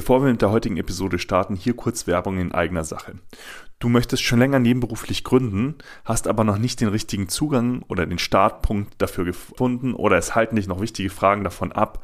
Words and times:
Bevor 0.00 0.22
wir 0.22 0.30
mit 0.30 0.40
der 0.40 0.50
heutigen 0.50 0.78
Episode 0.78 1.18
starten, 1.18 1.56
hier 1.56 1.76
kurz 1.76 2.06
Werbung 2.06 2.38
in 2.38 2.52
eigener 2.52 2.84
Sache. 2.84 3.16
Du 3.80 3.90
möchtest 3.90 4.22
schon 4.22 4.38
länger 4.38 4.58
nebenberuflich 4.58 5.24
gründen, 5.24 5.74
hast 6.06 6.26
aber 6.26 6.42
noch 6.42 6.56
nicht 6.56 6.80
den 6.80 6.88
richtigen 6.88 7.28
Zugang 7.28 7.82
oder 7.86 8.06
den 8.06 8.18
Startpunkt 8.18 8.94
dafür 8.96 9.26
gefunden 9.26 9.92
oder 9.92 10.16
es 10.16 10.34
halten 10.34 10.56
dich 10.56 10.66
noch 10.68 10.80
wichtige 10.80 11.10
Fragen 11.10 11.44
davon 11.44 11.70
ab, 11.70 12.02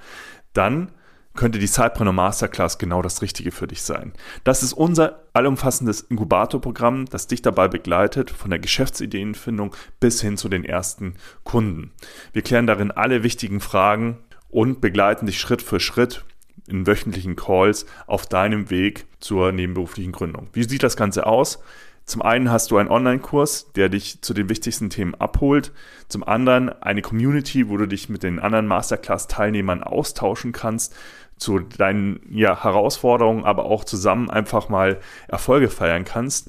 dann 0.53 0.93
könnte 1.37 1.59
die 1.59 1.67
Sidepreneur 1.67 2.13
Masterclass 2.13 2.77
genau 2.77 3.01
das 3.01 3.23
Richtige 3.23 3.51
für 3.51 3.67
dich 3.67 3.81
sein. 3.81 4.13
Das 4.45 4.63
ist 4.63 4.75
unser 4.75 5.23
allumfassendes 5.33 6.03
Inkubatorprogramm, 6.03 7.07
das 7.07 7.29
dich 7.29 7.41
dabei 7.41 7.67
begleitet, 7.67 8.31
von 8.31 8.51
der 8.51 8.59
Geschäftsideenfindung 8.59 9.75
bis 10.01 10.21
hin 10.21 10.37
zu 10.37 10.51
den 10.51 10.67
ersten 10.67 11.15
Kunden. 11.45 11.93
Wir 12.35 12.43
klären 12.43 12.67
darin 12.67 12.91
alle 12.91 13.23
wichtigen 13.23 13.61
Fragen 13.61 14.19
und 14.51 14.83
begleiten 14.83 15.25
dich 15.25 15.41
Schritt 15.41 15.63
für 15.63 15.81
Schritt 15.81 16.27
in 16.69 16.87
wöchentlichen 16.87 17.37
Calls 17.37 17.87
auf 18.07 18.27
deinem 18.27 18.71
Weg 18.71 19.07
zur 19.21 19.53
nebenberuflichen 19.53 20.13
Gründung. 20.13 20.49
Wie 20.53 20.65
sieht 20.65 20.83
das 20.83 20.97
Ganze 20.97 21.27
aus? 21.27 21.61
Zum 22.05 22.23
einen 22.23 22.53
hast 22.53 22.71
du 22.71 22.77
einen 22.77 22.89
Online-Kurs, 22.89 23.73
der 23.75 23.89
dich 23.89 24.23
zu 24.23 24.33
den 24.33 24.49
wichtigsten 24.49 24.91
Themen 24.91 25.17
abholt. 25.17 25.73
Zum 26.07 26.23
anderen 26.23 26.71
eine 26.83 27.03
Community, 27.03 27.69
wo 27.69 27.77
du 27.77 27.87
dich 27.87 28.09
mit 28.09 28.23
den 28.23 28.39
anderen 28.39 28.69
Masterclass-Teilnehmern 28.69 29.83
austauschen 29.83 30.53
kannst 30.53 30.95
zu 31.37 31.59
deinen 31.59 32.21
ja, 32.31 32.63
Herausforderungen, 32.63 33.45
aber 33.45 33.65
auch 33.65 33.85
zusammen 33.85 34.31
einfach 34.31 34.69
mal 34.69 35.01
Erfolge 35.27 35.69
feiern 35.69 36.05
kannst. 36.05 36.49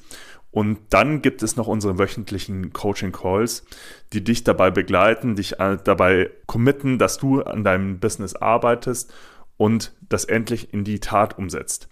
Und 0.50 0.78
dann 0.90 1.22
gibt 1.22 1.42
es 1.42 1.56
noch 1.56 1.66
unsere 1.66 1.98
wöchentlichen 1.98 2.72
Coaching 2.72 3.12
Calls, 3.12 3.66
die 4.12 4.24
dich 4.24 4.44
dabei 4.44 4.70
begleiten, 4.70 5.36
dich 5.36 5.60
äh, 5.60 5.76
dabei 5.82 6.30
committen, 6.46 6.98
dass 6.98 7.18
du 7.18 7.42
an 7.42 7.64
deinem 7.64 7.98
Business 7.98 8.34
arbeitest 8.34 9.12
und 9.58 9.92
das 10.08 10.24
endlich 10.24 10.72
in 10.72 10.84
die 10.84 11.00
Tat 11.00 11.36
umsetzt. 11.36 11.88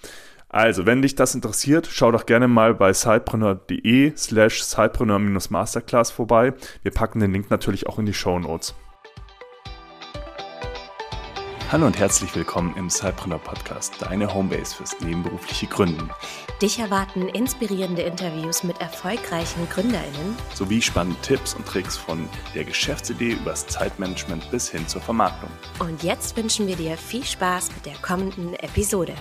Also, 0.48 0.86
wenn 0.86 1.02
dich 1.02 1.14
das 1.14 1.34
interessiert, 1.34 1.86
schau 1.90 2.12
doch 2.12 2.24
gerne 2.24 2.48
mal 2.48 2.72
bei 2.72 2.92
sidepreneur.de 2.92 4.16
slash 4.16 4.62
sidepreneur-masterclass 4.62 6.10
vorbei. 6.10 6.54
Wir 6.82 6.92
packen 6.92 7.20
den 7.20 7.32
Link 7.32 7.50
natürlich 7.50 7.86
auch 7.86 7.98
in 7.98 8.06
die 8.06 8.14
Show 8.14 8.38
Notes. 8.38 8.74
Hallo 11.72 11.84
und 11.86 11.98
herzlich 11.98 12.32
willkommen 12.36 12.76
im 12.76 12.88
Cypreneur 12.88 13.40
Podcast, 13.40 13.94
deine 13.98 14.32
Homebase 14.32 14.76
fürs 14.76 15.00
nebenberufliche 15.00 15.66
Gründen. 15.66 16.10
Dich 16.62 16.78
erwarten 16.78 17.28
inspirierende 17.28 18.02
Interviews 18.02 18.62
mit 18.62 18.80
erfolgreichen 18.80 19.68
GründerInnen 19.68 20.36
sowie 20.54 20.80
spannende 20.80 21.20
Tipps 21.22 21.54
und 21.54 21.66
Tricks 21.66 21.96
von 21.96 22.28
der 22.54 22.62
Geschäftsidee 22.62 23.32
übers 23.32 23.66
Zeitmanagement 23.66 24.48
bis 24.52 24.70
hin 24.70 24.86
zur 24.86 25.00
Vermarktung. 25.00 25.50
Und 25.80 26.04
jetzt 26.04 26.36
wünschen 26.36 26.68
wir 26.68 26.76
dir 26.76 26.96
viel 26.96 27.24
Spaß 27.24 27.70
mit 27.74 27.84
der 27.84 27.96
kommenden 28.00 28.54
Episode. 28.54 29.14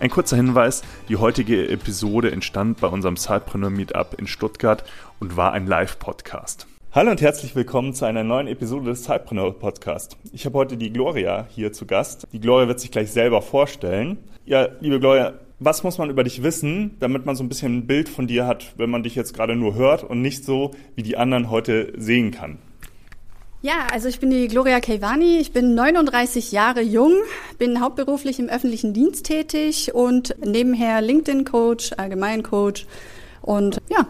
Ein 0.00 0.10
kurzer 0.10 0.34
Hinweis: 0.34 0.82
Die 1.08 1.16
heutige 1.16 1.68
Episode 1.68 2.32
entstand 2.32 2.80
bei 2.80 2.88
unserem 2.88 3.16
Cypreneur 3.16 3.70
Meetup 3.70 4.16
in 4.18 4.26
Stuttgart 4.26 4.82
und 5.20 5.36
war 5.36 5.52
ein 5.52 5.68
Live-Podcast. 5.68 6.66
Hallo 6.96 7.10
und 7.10 7.20
herzlich 7.20 7.54
willkommen 7.54 7.92
zu 7.92 8.06
einer 8.06 8.24
neuen 8.24 8.46
Episode 8.46 8.86
des 8.86 9.02
Zeitpreneur 9.02 9.52
Podcast. 9.58 10.16
Ich 10.32 10.46
habe 10.46 10.56
heute 10.56 10.78
die 10.78 10.90
Gloria 10.90 11.46
hier 11.50 11.70
zu 11.70 11.84
Gast. 11.84 12.26
Die 12.32 12.40
Gloria 12.40 12.68
wird 12.68 12.80
sich 12.80 12.90
gleich 12.90 13.12
selber 13.12 13.42
vorstellen. 13.42 14.16
Ja, 14.46 14.70
liebe 14.80 14.98
Gloria, 14.98 15.34
was 15.58 15.82
muss 15.82 15.98
man 15.98 16.08
über 16.08 16.24
dich 16.24 16.42
wissen, 16.42 16.96
damit 16.98 17.26
man 17.26 17.36
so 17.36 17.44
ein 17.44 17.50
bisschen 17.50 17.76
ein 17.76 17.86
Bild 17.86 18.08
von 18.08 18.26
dir 18.26 18.46
hat, 18.46 18.72
wenn 18.78 18.88
man 18.88 19.02
dich 19.02 19.14
jetzt 19.14 19.34
gerade 19.34 19.56
nur 19.56 19.74
hört 19.74 20.04
und 20.04 20.22
nicht 20.22 20.46
so 20.46 20.70
wie 20.94 21.02
die 21.02 21.18
anderen 21.18 21.50
heute 21.50 21.92
sehen 21.98 22.30
kann? 22.30 22.56
Ja, 23.60 23.88
also 23.92 24.08
ich 24.08 24.18
bin 24.18 24.30
die 24.30 24.48
Gloria 24.48 24.80
Keivani, 24.80 25.36
ich 25.36 25.52
bin 25.52 25.74
39 25.74 26.50
Jahre 26.50 26.80
jung, 26.80 27.12
bin 27.58 27.82
hauptberuflich 27.82 28.38
im 28.38 28.48
öffentlichen 28.48 28.94
Dienst 28.94 29.26
tätig 29.26 29.94
und 29.94 30.34
nebenher 30.42 31.02
LinkedIn-Coach, 31.02 31.92
Allgemein-Coach 31.98 32.86
und 33.42 33.82
ja, 33.90 34.06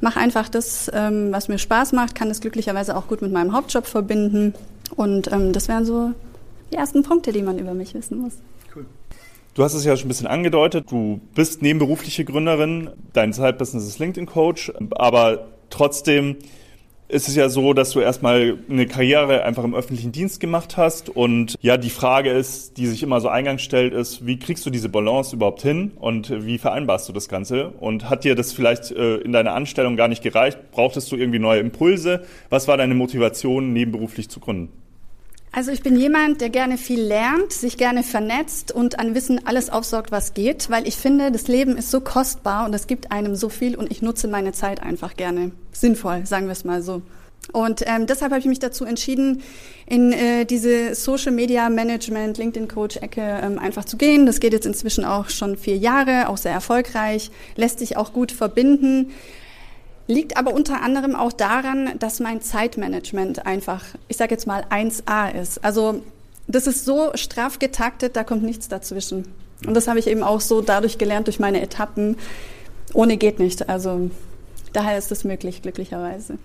mache 0.00 0.20
einfach 0.20 0.48
das, 0.48 0.90
ähm, 0.92 1.32
was 1.32 1.48
mir 1.48 1.58
Spaß 1.58 1.92
macht, 1.92 2.14
kann 2.14 2.30
es 2.30 2.40
glücklicherweise 2.40 2.96
auch 2.96 3.08
gut 3.08 3.22
mit 3.22 3.32
meinem 3.32 3.52
Hauptjob 3.52 3.86
verbinden. 3.86 4.54
Und 4.96 5.30
ähm, 5.32 5.52
das 5.52 5.68
wären 5.68 5.84
so 5.84 6.12
die 6.72 6.76
ersten 6.76 7.02
Punkte, 7.02 7.32
die 7.32 7.42
man 7.42 7.58
über 7.58 7.74
mich 7.74 7.94
wissen 7.94 8.18
muss. 8.18 8.34
Cool. 8.74 8.86
Du 9.54 9.64
hast 9.64 9.74
es 9.74 9.84
ja 9.84 9.96
schon 9.96 10.06
ein 10.06 10.08
bisschen 10.08 10.26
angedeutet, 10.26 10.90
du 10.90 11.20
bist 11.34 11.62
nebenberufliche 11.62 12.24
Gründerin, 12.24 12.90
dein 13.12 13.32
Zeitbusiness 13.32 13.86
ist 13.86 13.98
LinkedIn-Coach, 13.98 14.72
aber 14.92 15.48
trotzdem 15.70 16.36
ist 17.10 17.28
es 17.28 17.36
ja 17.36 17.48
so, 17.48 17.72
dass 17.72 17.90
du 17.90 18.00
erstmal 18.00 18.58
eine 18.68 18.86
Karriere 18.86 19.44
einfach 19.44 19.64
im 19.64 19.74
öffentlichen 19.74 20.12
Dienst 20.12 20.40
gemacht 20.40 20.76
hast. 20.76 21.08
Und 21.08 21.56
ja, 21.60 21.76
die 21.76 21.90
Frage 21.90 22.30
ist, 22.30 22.76
die 22.76 22.86
sich 22.86 23.02
immer 23.02 23.20
so 23.20 23.28
eingangs 23.28 23.62
stellt, 23.62 23.92
ist, 23.92 24.26
wie 24.26 24.38
kriegst 24.38 24.64
du 24.64 24.70
diese 24.70 24.88
Balance 24.88 25.34
überhaupt 25.34 25.62
hin 25.62 25.92
und 25.98 26.44
wie 26.44 26.58
vereinbarst 26.58 27.08
du 27.08 27.12
das 27.12 27.28
Ganze? 27.28 27.68
Und 27.68 28.08
hat 28.08 28.24
dir 28.24 28.34
das 28.34 28.52
vielleicht 28.52 28.90
äh, 28.92 29.16
in 29.16 29.32
deiner 29.32 29.54
Anstellung 29.54 29.96
gar 29.96 30.08
nicht 30.08 30.22
gereicht? 30.22 30.58
Brauchtest 30.70 31.10
du 31.12 31.16
irgendwie 31.16 31.38
neue 31.38 31.60
Impulse? 31.60 32.22
Was 32.48 32.68
war 32.68 32.76
deine 32.76 32.94
Motivation, 32.94 33.72
nebenberuflich 33.72 34.28
zu 34.28 34.40
gründen? 34.40 34.70
Also 35.52 35.72
ich 35.72 35.82
bin 35.82 35.96
jemand, 35.96 36.40
der 36.40 36.48
gerne 36.48 36.78
viel 36.78 37.00
lernt, 37.00 37.52
sich 37.52 37.76
gerne 37.76 38.04
vernetzt 38.04 38.70
und 38.70 39.00
an 39.00 39.16
Wissen 39.16 39.46
alles 39.46 39.68
aufsaugt, 39.68 40.12
was 40.12 40.32
geht, 40.32 40.70
weil 40.70 40.86
ich 40.86 40.96
finde, 40.96 41.32
das 41.32 41.48
Leben 41.48 41.76
ist 41.76 41.90
so 41.90 42.00
kostbar 42.00 42.66
und 42.66 42.74
es 42.74 42.86
gibt 42.86 43.10
einem 43.10 43.34
so 43.34 43.48
viel 43.48 43.74
und 43.74 43.90
ich 43.90 44.00
nutze 44.00 44.28
meine 44.28 44.52
Zeit 44.52 44.80
einfach 44.80 45.16
gerne. 45.16 45.50
Sinnvoll, 45.72 46.24
sagen 46.24 46.46
wir 46.46 46.52
es 46.52 46.64
mal 46.64 46.82
so. 46.82 47.02
Und 47.52 47.82
ähm, 47.86 48.06
deshalb 48.06 48.30
habe 48.30 48.38
ich 48.38 48.46
mich 48.46 48.60
dazu 48.60 48.84
entschieden, 48.84 49.42
in 49.86 50.12
äh, 50.12 50.44
diese 50.44 50.94
Social 50.94 51.32
Media 51.32 51.68
Management, 51.68 52.38
LinkedIn 52.38 52.68
Coach 52.68 52.98
Ecke 52.98 53.40
ähm, 53.42 53.58
einfach 53.58 53.84
zu 53.84 53.96
gehen. 53.96 54.26
Das 54.26 54.38
geht 54.38 54.52
jetzt 54.52 54.66
inzwischen 54.66 55.04
auch 55.04 55.30
schon 55.30 55.56
vier 55.56 55.76
Jahre, 55.76 56.28
auch 56.28 56.36
sehr 56.36 56.52
erfolgreich, 56.52 57.32
lässt 57.56 57.80
sich 57.80 57.96
auch 57.96 58.12
gut 58.12 58.30
verbinden. 58.30 59.10
Liegt 60.10 60.36
aber 60.36 60.52
unter 60.52 60.82
anderem 60.82 61.14
auch 61.14 61.32
daran, 61.32 61.96
dass 62.00 62.18
mein 62.18 62.40
Zeitmanagement 62.40 63.46
einfach, 63.46 63.84
ich 64.08 64.16
sage 64.16 64.32
jetzt 64.32 64.44
mal 64.44 64.64
1A 64.68 65.32
ist. 65.40 65.62
Also 65.62 66.02
das 66.48 66.66
ist 66.66 66.84
so 66.84 67.12
straff 67.14 67.60
getaktet, 67.60 68.16
da 68.16 68.24
kommt 68.24 68.42
nichts 68.42 68.66
dazwischen. 68.66 69.28
Und 69.64 69.74
das 69.74 69.86
habe 69.86 70.00
ich 70.00 70.08
eben 70.08 70.24
auch 70.24 70.40
so 70.40 70.62
dadurch 70.62 70.98
gelernt 70.98 71.28
durch 71.28 71.38
meine 71.38 71.62
Etappen. 71.62 72.16
Ohne 72.92 73.18
geht 73.18 73.38
nicht. 73.38 73.68
Also 73.68 74.10
daher 74.72 74.98
ist 74.98 75.12
es 75.12 75.22
möglich, 75.22 75.62
glücklicherweise. 75.62 76.38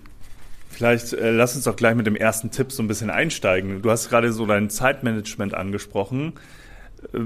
Vielleicht 0.68 1.12
äh, 1.14 1.32
lass 1.32 1.56
uns 1.56 1.64
doch 1.64 1.74
gleich 1.74 1.96
mit 1.96 2.06
dem 2.06 2.14
ersten 2.14 2.52
Tipp 2.52 2.70
so 2.70 2.84
ein 2.84 2.86
bisschen 2.86 3.10
einsteigen. 3.10 3.82
Du 3.82 3.90
hast 3.90 4.08
gerade 4.10 4.32
so 4.32 4.46
dein 4.46 4.70
Zeitmanagement 4.70 5.54
angesprochen. 5.54 6.34
Äh, 7.12 7.18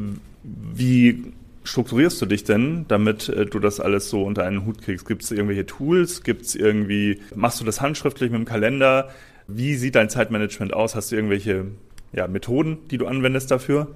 wie 0.43 1.35
strukturierst 1.71 2.21
du 2.21 2.27
dich 2.27 2.43
denn, 2.45 2.85
damit 2.89 3.29
äh, 3.29 3.47
du 3.47 3.61
das 3.61 3.79
alles 3.79 4.11
so 4.11 4.25
unter 4.25 4.45
einen 4.45 4.67
Hut 4.67 4.83
kriegst? 4.83 5.07
Gibt 5.07 5.23
es 5.23 5.31
irgendwelche 5.31 5.67
Tools? 5.67 6.23
Gibt 6.23 6.43
es 6.43 6.55
irgendwie, 6.57 7.21
machst 7.35 7.61
du 7.61 7.65
das 7.65 7.81
handschriftlich 7.81 8.31
mit 8.31 8.41
dem 8.41 8.45
Kalender? 8.45 9.11
Wie 9.47 9.77
sieht 9.77 9.95
dein 9.95 10.11
Zeitmanagement 10.11 10.75
aus? 10.75 10.95
Hast 10.95 11.13
du 11.13 11.17
irgendwelche 11.17 11.67
ja, 12.13 12.27
Methoden, 12.27 12.79
die 12.91 12.99
du 12.99 13.07
anwendest 13.07 13.51
dafür? 13.51 13.87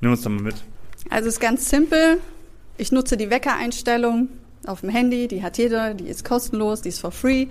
Nimm 0.00 0.10
uns 0.10 0.22
da 0.22 0.28
mal 0.28 0.42
mit. 0.42 0.56
Also 1.08 1.28
es 1.28 1.34
ist 1.34 1.40
ganz 1.40 1.70
simpel. 1.70 2.18
Ich 2.76 2.92
nutze 2.92 3.16
die 3.16 3.30
Weckereinstellung 3.30 4.28
auf 4.66 4.80
dem 4.80 4.90
Handy, 4.90 5.28
die 5.28 5.42
hat 5.42 5.58
jeder, 5.58 5.94
die 5.94 6.08
ist 6.08 6.24
kostenlos, 6.24 6.82
die 6.82 6.90
ist 6.90 7.00
for 7.00 7.10
free. 7.10 7.46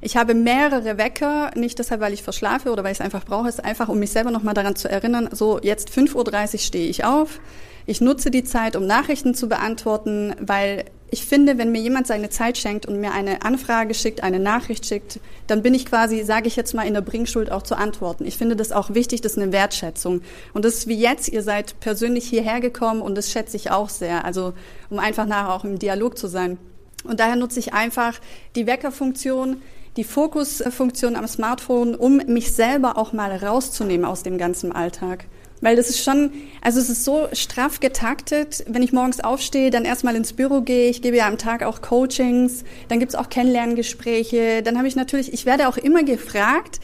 Ich 0.00 0.16
habe 0.16 0.34
mehrere 0.34 0.98
Wecker, 0.98 1.50
nicht 1.56 1.78
deshalb, 1.78 2.00
weil 2.00 2.12
ich 2.12 2.22
verschlafe 2.22 2.70
oder 2.70 2.84
weil 2.84 2.92
ich 2.92 2.98
es 2.98 3.04
einfach 3.04 3.24
brauche, 3.24 3.48
es 3.48 3.56
ist 3.56 3.64
einfach, 3.64 3.88
um 3.88 3.98
mich 3.98 4.10
selber 4.10 4.30
nochmal 4.30 4.54
daran 4.54 4.76
zu 4.76 4.88
erinnern, 4.88 5.28
so 5.32 5.60
jetzt 5.62 5.90
5.30 5.90 6.14
Uhr 6.54 6.58
stehe 6.58 6.88
ich 6.88 7.04
auf, 7.04 7.40
ich 7.86 8.00
nutze 8.00 8.30
die 8.30 8.44
Zeit, 8.44 8.76
um 8.76 8.86
Nachrichten 8.86 9.34
zu 9.34 9.48
beantworten, 9.48 10.34
weil 10.40 10.84
ich 11.10 11.26
finde, 11.26 11.58
wenn 11.58 11.70
mir 11.70 11.80
jemand 11.80 12.08
seine 12.08 12.28
Zeit 12.28 12.58
schenkt 12.58 12.86
und 12.86 13.00
mir 13.00 13.12
eine 13.12 13.42
Anfrage 13.42 13.94
schickt, 13.94 14.24
eine 14.24 14.40
Nachricht 14.40 14.84
schickt, 14.84 15.20
dann 15.46 15.62
bin 15.62 15.72
ich 15.72 15.86
quasi, 15.86 16.24
sage 16.24 16.48
ich 16.48 16.56
jetzt 16.56 16.74
mal, 16.74 16.86
in 16.86 16.94
der 16.94 17.02
Bringschuld 17.02 17.52
auch 17.52 17.62
zu 17.62 17.76
antworten. 17.76 18.24
Ich 18.26 18.36
finde 18.36 18.56
das 18.56 18.72
auch 18.72 18.94
wichtig, 18.94 19.20
das 19.20 19.32
ist 19.32 19.38
eine 19.38 19.52
Wertschätzung. 19.52 20.22
Und 20.54 20.64
das 20.64 20.74
ist 20.74 20.88
wie 20.88 20.98
jetzt, 20.98 21.28
ihr 21.28 21.42
seid 21.42 21.78
persönlich 21.78 22.28
hierher 22.28 22.60
gekommen 22.60 23.00
und 23.00 23.14
das 23.14 23.30
schätze 23.30 23.56
ich 23.56 23.70
auch 23.70 23.90
sehr. 23.90 24.24
Also 24.24 24.54
um 24.90 24.98
einfach 24.98 25.26
nachher 25.26 25.54
auch 25.54 25.64
im 25.64 25.78
Dialog 25.78 26.18
zu 26.18 26.26
sein. 26.26 26.58
Und 27.04 27.20
daher 27.20 27.36
nutze 27.36 27.60
ich 27.60 27.74
einfach 27.74 28.18
die 28.56 28.66
Weckerfunktion, 28.66 29.62
die 29.96 30.04
Fokusfunktion 30.04 31.14
am 31.14 31.28
Smartphone, 31.28 31.94
um 31.94 32.16
mich 32.26 32.52
selber 32.52 32.98
auch 32.98 33.12
mal 33.12 33.30
rauszunehmen 33.36 34.04
aus 34.04 34.24
dem 34.24 34.36
ganzen 34.36 34.72
Alltag. 34.72 35.26
Weil 35.64 35.76
das 35.76 35.88
ist 35.88 36.04
schon, 36.04 36.30
also 36.60 36.78
es 36.78 36.90
ist 36.90 37.04
so 37.04 37.26
straff 37.32 37.80
getaktet. 37.80 38.64
Wenn 38.68 38.82
ich 38.82 38.92
morgens 38.92 39.20
aufstehe, 39.20 39.70
dann 39.70 39.86
erstmal 39.86 40.14
ins 40.14 40.34
Büro 40.34 40.60
gehe. 40.60 40.90
Ich 40.90 41.00
gebe 41.00 41.16
ja 41.16 41.26
am 41.26 41.38
Tag 41.38 41.62
auch 41.62 41.80
Coachings. 41.80 42.64
Dann 42.88 43.00
gibt's 43.00 43.14
auch 43.14 43.30
Kennenlerngespräche. 43.30 44.62
Dann 44.62 44.76
habe 44.76 44.88
ich 44.88 44.94
natürlich, 44.94 45.32
ich 45.32 45.46
werde 45.46 45.66
auch 45.66 45.78
immer 45.78 46.02
gefragt, 46.02 46.80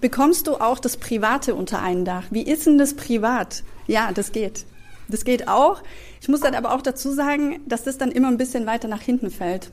bekommst 0.00 0.46
du 0.46 0.54
auch 0.54 0.78
das 0.78 0.96
Private 0.96 1.54
unter 1.54 1.82
ein 1.82 2.06
Dach? 2.06 2.24
Wie 2.30 2.40
ist 2.40 2.64
denn 2.64 2.78
das 2.78 2.94
privat? 2.94 3.62
Ja, 3.86 4.10
das 4.14 4.32
geht. 4.32 4.64
Das 5.06 5.26
geht 5.26 5.46
auch. 5.46 5.82
Ich 6.22 6.28
muss 6.28 6.40
dann 6.40 6.54
aber 6.54 6.72
auch 6.72 6.80
dazu 6.80 7.12
sagen, 7.12 7.60
dass 7.66 7.84
das 7.84 7.98
dann 7.98 8.10
immer 8.10 8.28
ein 8.28 8.38
bisschen 8.38 8.64
weiter 8.64 8.88
nach 8.88 9.02
hinten 9.02 9.30
fällt. 9.30 9.70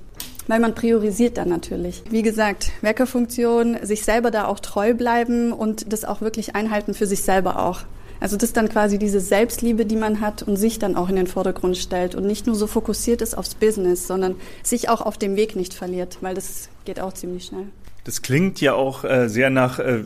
Weil 0.47 0.59
man 0.59 0.75
priorisiert 0.75 1.37
dann 1.37 1.47
natürlich. 1.47 2.03
Wie 2.09 2.21
gesagt, 2.21 2.73
Weckerfunktion, 2.81 3.77
sich 3.83 4.03
selber 4.03 4.29
da 4.29 4.47
auch 4.47 4.59
treu 4.59 4.93
bleiben 4.93 5.53
und 5.53 5.93
das 5.93 6.03
auch 6.03 6.19
wirklich 6.19 6.53
einhalten 6.53 6.93
für 6.93 7.05
sich 7.05 7.23
selber 7.23 7.57
auch. 7.57 7.85
Also 8.21 8.37
das 8.37 8.49
ist 8.49 8.57
dann 8.57 8.69
quasi 8.69 8.99
diese 8.99 9.19
Selbstliebe, 9.19 9.85
die 9.85 9.95
man 9.95 10.21
hat 10.21 10.43
und 10.43 10.55
sich 10.55 10.77
dann 10.77 10.95
auch 10.95 11.09
in 11.09 11.15
den 11.15 11.25
Vordergrund 11.27 11.75
stellt 11.75 12.13
und 12.13 12.25
nicht 12.25 12.45
nur 12.45 12.55
so 12.55 12.67
fokussiert 12.67 13.21
ist 13.21 13.35
aufs 13.35 13.55
Business, 13.55 14.07
sondern 14.07 14.35
sich 14.63 14.89
auch 14.89 15.01
auf 15.01 15.17
dem 15.17 15.35
Weg 15.35 15.55
nicht 15.55 15.73
verliert, 15.73 16.19
weil 16.21 16.35
das 16.35 16.69
geht 16.85 16.99
auch 16.99 17.13
ziemlich 17.13 17.45
schnell. 17.45 17.65
Das 18.03 18.21
klingt 18.21 18.61
ja 18.61 18.73
auch 18.75 19.03
äh, 19.03 19.27
sehr 19.27 19.49
nach 19.49 19.79
äh, 19.79 20.03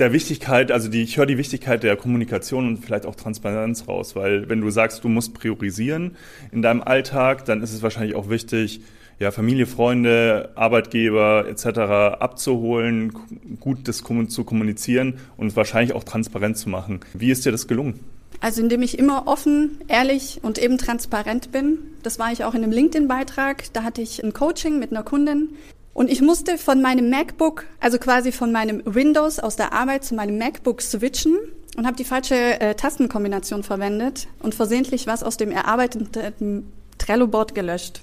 der 0.00 0.12
Wichtigkeit, 0.12 0.72
also 0.72 0.88
die, 0.88 1.02
ich 1.02 1.16
höre 1.16 1.26
die 1.26 1.38
Wichtigkeit 1.38 1.84
der 1.84 1.96
Kommunikation 1.96 2.66
und 2.66 2.84
vielleicht 2.84 3.06
auch 3.06 3.14
Transparenz 3.14 3.86
raus, 3.86 4.16
weil 4.16 4.48
wenn 4.48 4.60
du 4.60 4.70
sagst, 4.70 5.02
du 5.04 5.08
musst 5.08 5.34
priorisieren 5.34 6.16
in 6.50 6.62
deinem 6.62 6.82
Alltag, 6.82 7.44
dann 7.44 7.62
ist 7.62 7.72
es 7.72 7.82
wahrscheinlich 7.82 8.16
auch 8.16 8.28
wichtig, 8.28 8.80
ja, 9.18 9.30
Familie, 9.30 9.66
Freunde, 9.66 10.50
Arbeitgeber 10.54 11.46
etc. 11.48 11.78
abzuholen, 12.20 13.12
gut 13.60 13.88
das 13.88 14.02
zu 14.28 14.44
kommunizieren 14.44 15.18
und 15.36 15.56
wahrscheinlich 15.56 15.94
auch 15.94 16.04
transparent 16.04 16.56
zu 16.56 16.68
machen. 16.68 17.00
Wie 17.14 17.30
ist 17.30 17.44
dir 17.44 17.52
das 17.52 17.66
gelungen? 17.66 18.00
Also 18.40 18.62
indem 18.62 18.82
ich 18.82 18.98
immer 18.98 19.26
offen, 19.26 19.78
ehrlich 19.88 20.38
und 20.42 20.58
eben 20.58 20.78
transparent 20.78 21.50
bin. 21.50 21.78
Das 22.04 22.20
war 22.20 22.30
ich 22.30 22.44
auch 22.44 22.54
in 22.54 22.62
einem 22.62 22.72
LinkedIn-Beitrag. 22.72 23.72
Da 23.72 23.82
hatte 23.82 24.00
ich 24.00 24.22
ein 24.22 24.32
Coaching 24.32 24.78
mit 24.78 24.92
einer 24.92 25.02
Kundin. 25.02 25.50
Und 25.92 26.08
ich 26.08 26.20
musste 26.20 26.58
von 26.58 26.80
meinem 26.80 27.10
MacBook, 27.10 27.64
also 27.80 27.98
quasi 27.98 28.30
von 28.30 28.52
meinem 28.52 28.82
Windows 28.84 29.40
aus 29.40 29.56
der 29.56 29.72
Arbeit 29.72 30.04
zu 30.04 30.14
meinem 30.14 30.38
MacBook 30.38 30.80
switchen 30.80 31.36
und 31.76 31.86
habe 31.86 31.96
die 31.96 32.04
falsche 32.04 32.60
äh, 32.60 32.76
Tastenkombination 32.76 33.64
verwendet 33.64 34.28
und 34.38 34.54
versehentlich 34.54 35.08
was 35.08 35.24
aus 35.24 35.36
dem 35.36 35.50
erarbeiteten 35.50 36.72
Trello-Board 36.98 37.56
gelöscht. 37.56 38.02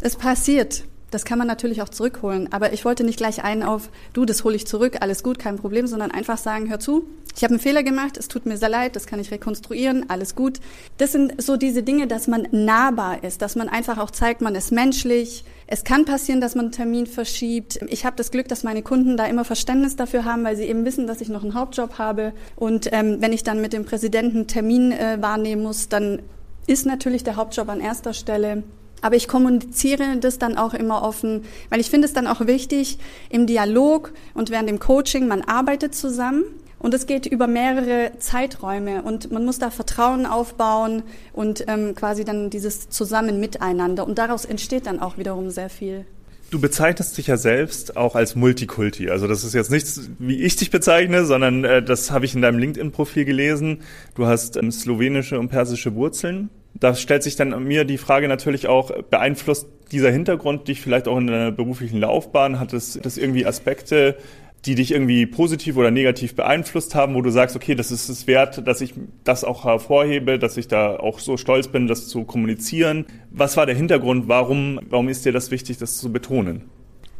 Es 0.00 0.16
passiert. 0.16 0.84
Das 1.10 1.24
kann 1.24 1.38
man 1.38 1.46
natürlich 1.46 1.82
auch 1.82 1.88
zurückholen. 1.88 2.52
Aber 2.52 2.72
ich 2.72 2.84
wollte 2.84 3.04
nicht 3.04 3.16
gleich 3.16 3.42
einen 3.42 3.62
auf, 3.62 3.90
du, 4.12 4.24
das 4.24 4.44
hole 4.44 4.56
ich 4.56 4.66
zurück, 4.66 4.96
alles 5.00 5.22
gut, 5.22 5.38
kein 5.38 5.56
Problem, 5.56 5.86
sondern 5.86 6.10
einfach 6.10 6.36
sagen, 6.36 6.68
hör 6.68 6.80
zu, 6.80 7.06
ich 7.36 7.44
habe 7.44 7.52
einen 7.52 7.60
Fehler 7.60 7.82
gemacht, 7.82 8.16
es 8.16 8.28
tut 8.28 8.46
mir 8.46 8.56
sehr 8.56 8.70
leid, 8.70 8.96
das 8.96 9.06
kann 9.06 9.20
ich 9.20 9.30
rekonstruieren, 9.30 10.08
alles 10.08 10.34
gut. 10.34 10.58
Das 10.96 11.12
sind 11.12 11.40
so 11.40 11.56
diese 11.56 11.82
Dinge, 11.82 12.06
dass 12.06 12.26
man 12.26 12.48
nahbar 12.50 13.22
ist, 13.22 13.40
dass 13.42 13.56
man 13.56 13.68
einfach 13.68 13.98
auch 13.98 14.10
zeigt, 14.10 14.40
man 14.40 14.54
ist 14.54 14.72
menschlich. 14.72 15.44
Es 15.66 15.84
kann 15.84 16.06
passieren, 16.06 16.40
dass 16.40 16.54
man 16.54 16.66
einen 16.66 16.72
Termin 16.72 17.06
verschiebt. 17.06 17.78
Ich 17.88 18.04
habe 18.04 18.16
das 18.16 18.30
Glück, 18.30 18.48
dass 18.48 18.64
meine 18.64 18.82
Kunden 18.82 19.16
da 19.16 19.26
immer 19.26 19.44
Verständnis 19.44 19.96
dafür 19.96 20.24
haben, 20.24 20.44
weil 20.44 20.56
sie 20.56 20.64
eben 20.64 20.84
wissen, 20.84 21.06
dass 21.06 21.20
ich 21.20 21.28
noch 21.28 21.42
einen 21.42 21.54
Hauptjob 21.54 21.98
habe. 21.98 22.32
Und 22.56 22.88
ähm, 22.92 23.18
wenn 23.20 23.32
ich 23.32 23.44
dann 23.44 23.60
mit 23.60 23.72
dem 23.72 23.84
Präsidenten 23.84 24.46
Termin 24.46 24.92
äh, 24.92 25.18
wahrnehmen 25.20 25.62
muss, 25.62 25.88
dann 25.88 26.22
ist 26.66 26.86
natürlich 26.86 27.22
der 27.22 27.36
Hauptjob 27.36 27.68
an 27.68 27.80
erster 27.80 28.12
Stelle. 28.12 28.64
Aber 29.02 29.16
ich 29.16 29.28
kommuniziere 29.28 30.16
das 30.18 30.38
dann 30.38 30.56
auch 30.56 30.74
immer 30.74 31.02
offen, 31.02 31.44
weil 31.70 31.80
ich 31.80 31.90
finde 31.90 32.06
es 32.06 32.12
dann 32.12 32.26
auch 32.26 32.46
wichtig 32.46 32.98
im 33.28 33.46
Dialog 33.46 34.12
und 34.34 34.50
während 34.50 34.68
dem 34.68 34.78
Coaching, 34.78 35.28
man 35.28 35.42
arbeitet 35.42 35.94
zusammen 35.94 36.44
und 36.78 36.94
es 36.94 37.06
geht 37.06 37.26
über 37.26 37.46
mehrere 37.46 38.12
Zeiträume 38.18 39.02
und 39.02 39.32
man 39.32 39.44
muss 39.44 39.58
da 39.58 39.70
Vertrauen 39.70 40.26
aufbauen 40.26 41.02
und 41.32 41.64
ähm, 41.68 41.94
quasi 41.94 42.24
dann 42.24 42.50
dieses 42.50 42.88
Zusammen 42.88 43.40
miteinander 43.40 44.06
und 44.06 44.18
daraus 44.18 44.44
entsteht 44.44 44.86
dann 44.86 45.00
auch 45.00 45.18
wiederum 45.18 45.50
sehr 45.50 45.70
viel. 45.70 46.06
Du 46.50 46.60
bezeichnest 46.60 47.18
dich 47.18 47.26
ja 47.26 47.36
selbst 47.36 47.96
auch 47.96 48.14
als 48.14 48.36
Multikulti. 48.36 49.10
Also 49.10 49.26
das 49.26 49.42
ist 49.42 49.52
jetzt 49.52 49.70
nichts, 49.70 50.08
wie 50.20 50.40
ich 50.42 50.54
dich 50.54 50.70
bezeichne, 50.70 51.24
sondern 51.24 51.64
äh, 51.64 51.82
das 51.82 52.12
habe 52.12 52.24
ich 52.24 52.36
in 52.36 52.42
deinem 52.42 52.58
LinkedIn-Profil 52.58 53.24
gelesen. 53.24 53.82
Du 54.14 54.26
hast 54.26 54.56
ähm, 54.56 54.70
slowenische 54.70 55.40
und 55.40 55.48
persische 55.48 55.96
Wurzeln 55.96 56.50
da 56.80 56.94
stellt 56.94 57.22
sich 57.22 57.36
dann 57.36 57.64
mir 57.64 57.84
die 57.84 57.98
Frage 57.98 58.28
natürlich 58.28 58.66
auch, 58.66 58.90
beeinflusst 58.90 59.68
dieser 59.92 60.10
Hintergrund 60.10 60.68
dich 60.68 60.80
vielleicht 60.80 61.08
auch 61.08 61.18
in 61.18 61.26
deiner 61.26 61.52
beruflichen 61.52 62.00
Laufbahn? 62.00 62.58
Hat 62.58 62.72
es 62.72 62.98
das 63.02 63.16
irgendwie 63.16 63.46
Aspekte, 63.46 64.16
die 64.64 64.74
dich 64.74 64.90
irgendwie 64.90 65.26
positiv 65.26 65.76
oder 65.76 65.90
negativ 65.90 66.34
beeinflusst 66.34 66.94
haben, 66.94 67.14
wo 67.14 67.22
du 67.22 67.30
sagst, 67.30 67.54
okay, 67.54 67.74
das 67.74 67.92
ist 67.92 68.08
es 68.08 68.26
wert, 68.26 68.66
dass 68.66 68.80
ich 68.80 68.94
das 69.22 69.44
auch 69.44 69.64
hervorhebe, 69.64 70.38
dass 70.38 70.56
ich 70.56 70.66
da 70.66 70.96
auch 70.96 71.20
so 71.20 71.36
stolz 71.36 71.68
bin, 71.68 71.86
das 71.86 72.08
zu 72.08 72.24
kommunizieren. 72.24 73.06
Was 73.30 73.56
war 73.56 73.66
der 73.66 73.76
Hintergrund? 73.76 74.26
Warum, 74.26 74.80
warum 74.88 75.08
ist 75.08 75.24
dir 75.24 75.32
das 75.32 75.50
wichtig, 75.50 75.78
das 75.78 75.98
zu 75.98 76.12
betonen? 76.12 76.62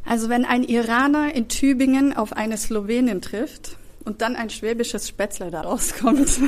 Also 0.05 0.29
wenn 0.29 0.45
ein 0.45 0.63
Iraner 0.65 1.35
in 1.35 1.49
Tübingen 1.49 2.17
auf 2.17 2.33
eine 2.33 2.57
Slowenin 2.57 3.21
trifft 3.21 3.77
und 4.07 4.23
dann 4.23 4.37
ein 4.37 4.49
schwäbisches 4.51 5.09
Spätzle 5.09 5.51
da 5.51 5.63
rauskommt, 5.63 6.29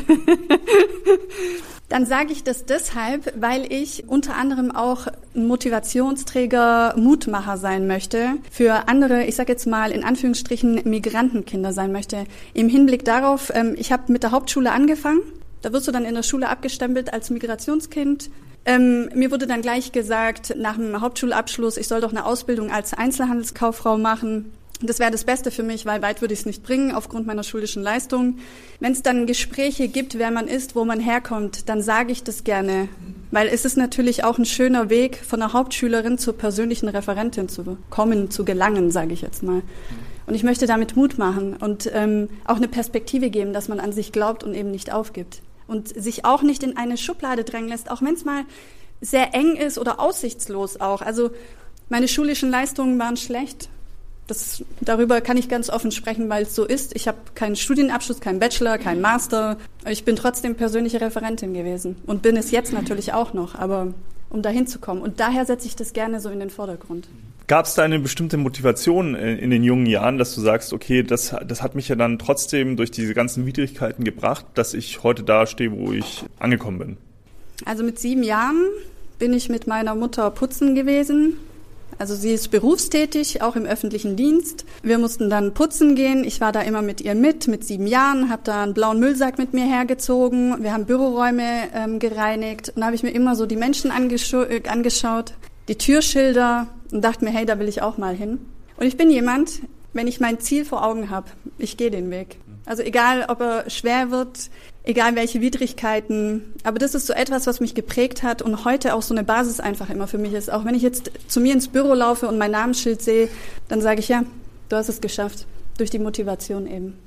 Dann 1.89 2.05
sage 2.05 2.33
ich 2.33 2.45
das 2.45 2.67
deshalb, 2.67 3.33
weil 3.41 3.73
ich 3.73 4.05
unter 4.09 4.37
anderem 4.37 4.71
auch 4.71 5.07
Motivationsträger, 5.33 6.95
Mutmacher 6.99 7.57
sein 7.57 7.87
möchte 7.87 8.35
für 8.51 8.89
andere, 8.89 9.25
ich 9.25 9.37
sage 9.37 9.53
jetzt 9.53 9.67
mal 9.67 9.91
in 9.91 10.05
Anführungsstrichen 10.05 10.83
Migrantenkinder 10.85 11.73
sein 11.73 11.91
möchte. 11.91 12.25
Im 12.53 12.69
Hinblick 12.69 13.07
darauf, 13.07 13.51
ähm, 13.55 13.75
ich 13.79 13.91
habe 13.91 14.13
mit 14.13 14.23
der 14.23 14.33
Hauptschule 14.33 14.71
angefangen. 14.71 15.21
Da 15.63 15.73
wirst 15.73 15.89
du 15.89 15.93
dann 15.93 16.05
in 16.05 16.15
der 16.15 16.23
Schule 16.23 16.51
abgestempelt 16.51 17.11
als 17.13 17.31
Migrationskind. 17.31 18.29
Ähm, 18.67 19.09
mir 19.15 19.31
wurde 19.31 19.47
dann 19.47 19.63
gleich 19.63 19.91
gesagt, 19.91 20.55
nach 20.59 20.77
dem 20.77 21.01
Hauptschulabschluss, 21.01 21.79
ich 21.79 21.89
soll 21.89 22.03
doch 22.03 22.11
eine 22.11 22.27
Ausbildung 22.27 22.71
als 22.71 22.93
Einzelhandelskauffrau 22.93 23.97
machen. 23.97 24.53
Das 24.81 25.01
wäre 25.01 25.11
das 25.11 25.25
Beste 25.25 25.51
für 25.51 25.65
mich, 25.65 25.87
weil 25.87 26.03
weit 26.03 26.21
würde 26.21 26.35
ich 26.35 26.41
es 26.41 26.47
nicht 26.47 26.63
bringen 26.63 26.93
aufgrund 26.93 27.27
meiner 27.27 27.43
schulischen 27.43 27.83
Leistung. 27.83 28.39
Wenn 28.79 28.93
es 28.93 29.03
dann 29.03 29.27
Gespräche 29.27 29.89
gibt, 29.89 30.19
wer 30.19 30.31
man 30.31 30.47
ist, 30.47 30.77
wo 30.77 30.85
man 30.85 31.01
herkommt, 31.01 31.69
dann 31.69 31.83
sage 31.83 32.13
ich 32.13 32.23
das 32.23 32.45
gerne, 32.45 32.89
weil 33.33 33.49
es 33.49 33.65
ist 33.65 33.77
natürlich 33.77 34.23
auch 34.23 34.39
ein 34.39 34.45
schöner 34.45 34.89
Weg, 34.89 35.17
von 35.17 35.41
der 35.41 35.53
Hauptschülerin 35.53 36.17
zur 36.17 36.39
persönlichen 36.39 36.89
Referentin 36.89 37.49
zu 37.49 37.77
kommen, 37.91 38.31
zu 38.31 38.45
gelangen, 38.45 38.93
sage 38.93 39.15
ich 39.15 39.23
jetzt 39.23 39.43
mal. 39.43 39.63
Und 40.27 40.35
ich 40.35 40.45
möchte 40.45 40.67
damit 40.67 40.95
Mut 40.95 41.19
machen 41.19 41.57
und 41.57 41.91
ähm, 41.93 42.29
auch 42.45 42.57
eine 42.57 42.69
Perspektive 42.69 43.31
geben, 43.31 43.53
dass 43.53 43.67
man 43.67 43.81
an 43.81 43.93
sich 43.93 44.13
glaubt 44.13 44.45
und 44.45 44.55
eben 44.55 44.71
nicht 44.71 44.93
aufgibt 44.93 45.43
und 45.67 45.89
sich 45.89 46.25
auch 46.25 46.43
nicht 46.43 46.63
in 46.63 46.77
eine 46.77 46.97
Schublade 46.97 47.43
drängen 47.43 47.69
lässt, 47.69 47.91
auch 47.91 48.01
wenn 48.01 48.15
es 48.15 48.25
mal 48.25 48.45
sehr 49.01 49.35
eng 49.35 49.57
ist 49.57 49.77
oder 49.77 49.99
aussichtslos 49.99 50.81
auch. 50.81 51.03
Also 51.03 51.31
meine 51.89 52.07
schulischen 52.07 52.51
Leistungen 52.51 52.99
waren 52.99 53.17
schlecht 53.17 53.71
das, 54.29 54.63
darüber 54.83 55.21
kann 55.21 55.37
ich 55.37 55.49
ganz 55.49 55.71
offen 55.71 55.91
sprechen, 55.91 56.29
weil 56.29 56.45
es 56.45 56.55
so 56.55 56.65
ist. 56.65 56.95
Ich 56.95 57.09
habe 57.09 57.19
keinen 57.35 57.57
Studienabschluss, 57.57 58.21
keinen 58.21 58.39
Bachelor, 58.39 58.79
keinen 58.79 59.01
Master. 59.01 59.57
Ich 59.89 60.05
bin 60.05 60.17
trotzdem 60.17 60.55
persönliche 60.55 61.01
Referentin 61.01 61.55
gewesen 61.55 61.97
und 62.07 62.23
bin 62.23 62.37
es 62.37 62.51
jetzt 62.51 62.73
natürlich 62.73 63.15
auch 63.15 63.33
noch, 63.33 63.55
aber 63.55 63.95
um 64.29 64.43
dahin 64.43 64.67
zu 64.67 64.79
kommen. 64.79 65.01
Und 65.01 65.19
daher 65.19 65.47
setze 65.47 65.67
ich 65.67 65.77
das 65.77 65.95
gerne 65.95 66.21
so 66.21 66.29
in 66.29 66.41
den 66.41 66.51
Vordergrund. 66.51 67.09
Gab 67.47 67.65
es 67.65 67.75
da 67.75 67.83
eine 67.83 67.99
bestimmte 67.99 68.37
Motivation 68.37 69.15
in 69.15 69.49
den 69.49 69.65
jungen 69.65 69.87
Jahren, 69.87 70.19
dass 70.19 70.35
du 70.35 70.43
sagst, 70.43 70.75
okay, 70.75 71.03
das, 71.03 71.35
das 71.47 71.63
hat 71.63 71.75
mich 71.75 71.89
ja 71.89 71.97
dann 71.97 72.19
trotzdem 72.19 72.77
durch 72.77 72.91
diese 72.91 73.15
ganzen 73.15 73.47
Widrigkeiten 73.47 74.05
gebracht, 74.05 74.45
dass 74.53 74.75
ich 74.75 75.03
heute 75.03 75.23
da 75.23 75.47
stehe, 75.47 75.73
wo 75.73 75.93
ich 75.93 76.27
angekommen 76.39 76.79
bin? 76.79 76.97
Also 77.65 77.83
mit 77.83 77.99
sieben 77.99 78.23
Jahren 78.23 78.67
bin 79.19 79.33
ich 79.33 79.49
mit 79.49 79.67
meiner 79.67 79.95
Mutter 79.95 80.31
putzen 80.31 80.75
gewesen 80.75 81.39
also 81.99 82.15
sie 82.15 82.33
ist 82.33 82.51
berufstätig, 82.51 83.43
auch 83.43 83.57
im 83.57 83.65
öffentlichen 83.65 84.17
Dienst. 84.17 84.65
Wir 84.83 84.99
mussten 84.99 85.31
dann 85.31 85.55
putzen 85.55 85.95
gehen. 85.95 86.23
Ich 86.25 86.41
war 86.41 86.53
da 86.53 86.61
immer 86.61 86.83
mit 86.83 87.01
ihr 87.01 87.15
mit, 87.15 87.49
mit 87.49 87.65
sieben 87.65 87.87
Jahren, 87.87 88.31
habe 88.31 88.43
da 88.45 88.63
einen 88.63 88.75
blauen 88.75 89.01
Müllsack 89.01 89.39
mit 89.39 89.53
mir 89.53 89.65
hergezogen. 89.65 90.63
Wir 90.63 90.73
haben 90.73 90.87
Büroräume 90.87 91.69
ähm, 91.75 91.99
gereinigt 91.99 92.71
und 92.71 92.81
da 92.81 92.87
habe 92.87 92.97
ich 92.97 93.03
mir 93.03 93.11
immer 93.11 93.35
so 93.35 93.47
die 93.47 93.57
Menschen 93.57 93.91
äh, 93.91 94.63
angeschaut, 94.69 95.35
die 95.69 95.77
Türschilder 95.77 96.69
und 96.93 97.03
dachte 97.03 97.25
mir, 97.25 97.33
hey, 97.33 97.47
da 97.47 97.59
will 97.59 97.69
ich 97.69 97.83
auch 97.83 97.99
mal 97.99 98.15
hin. 98.15 98.39
Und 98.77 98.87
ich 98.87 98.97
bin 98.97 99.11
jemand, 99.11 99.61
wenn 99.93 100.07
ich 100.07 100.21
mein 100.21 100.39
Ziel 100.39 100.65
vor 100.65 100.85
Augen 100.85 101.11
habe, 101.11 101.27
ich 101.59 101.77
gehe 101.77 101.91
den 101.91 102.11
Weg. 102.11 102.39
Also 102.69 102.83
egal, 102.83 103.25
ob 103.29 103.41
er 103.41 103.71
schwer 103.71 104.11
wird, 104.11 104.51
egal 104.85 105.17
welche 105.17 105.41
Widrigkeiten. 105.41 106.53
Aber 106.65 106.79
das 106.79 106.95
ist 106.95 107.07
so 107.07 107.15
etwas, 107.15 107.47
was 107.47 107.61
mich 107.61 107.75
geprägt 107.75 108.23
hat 108.23 108.43
und 108.43 108.67
heute 108.67 108.93
auch 108.93 109.01
so 109.01 109.15
eine 109.15 109.25
Basis 109.25 109.59
einfach 109.59 109.89
immer 109.89 110.07
für 110.07 110.19
mich 110.19 110.35
ist. 110.35 110.53
Auch 110.53 110.67
wenn 110.67 110.75
ich 110.75 110.83
jetzt 110.83 111.11
zu 111.29 111.41
mir 111.41 111.55
ins 111.55 111.69
Büro 111.69 111.95
laufe 111.95 112.29
und 112.29 112.37
mein 112.37 112.51
Namensschild 112.51 113.01
sehe, 113.01 113.29
dann 113.69 113.81
sage 113.81 114.01
ich 114.01 114.09
ja, 114.09 114.25
du 114.69 114.77
hast 114.77 114.91
es 114.91 115.01
geschafft. 115.01 115.47
Durch 115.79 115.91
die 115.91 116.01
Motivation 116.01 116.67
eben. 116.67 116.99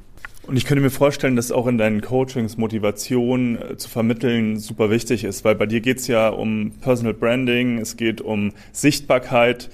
Und 0.47 0.57
ich 0.57 0.65
könnte 0.65 0.81
mir 0.81 0.89
vorstellen, 0.89 1.35
dass 1.35 1.51
auch 1.51 1.67
in 1.67 1.77
deinen 1.77 2.01
Coachings 2.01 2.57
Motivation 2.57 3.57
äh, 3.57 3.77
zu 3.77 3.89
vermitteln 3.89 4.57
super 4.57 4.89
wichtig 4.89 5.23
ist, 5.23 5.45
weil 5.45 5.55
bei 5.55 5.67
dir 5.67 5.81
geht 5.81 5.99
es 5.99 6.07
ja 6.07 6.29
um 6.29 6.71
Personal 6.81 7.13
Branding, 7.13 7.77
es 7.77 7.97
geht 7.97 8.21
um 8.21 8.53
Sichtbarkeit 8.71 9.69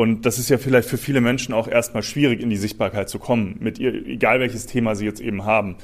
und 0.00 0.24
das 0.24 0.38
ist 0.38 0.48
ja 0.48 0.56
vielleicht 0.56 0.88
für 0.88 0.96
viele 0.96 1.20
Menschen 1.20 1.52
auch 1.52 1.68
erstmal 1.68 2.02
schwierig, 2.02 2.40
in 2.40 2.48
die 2.48 2.56
Sichtbarkeit 2.56 3.10
zu 3.10 3.18
kommen, 3.18 3.56
mit 3.60 3.78
ihr, 3.78 3.92
egal 4.06 4.40
welches 4.40 4.64
Thema 4.64 4.94
sie 4.94 5.04
jetzt 5.04 5.20
eben 5.20 5.44
haben. 5.44 5.76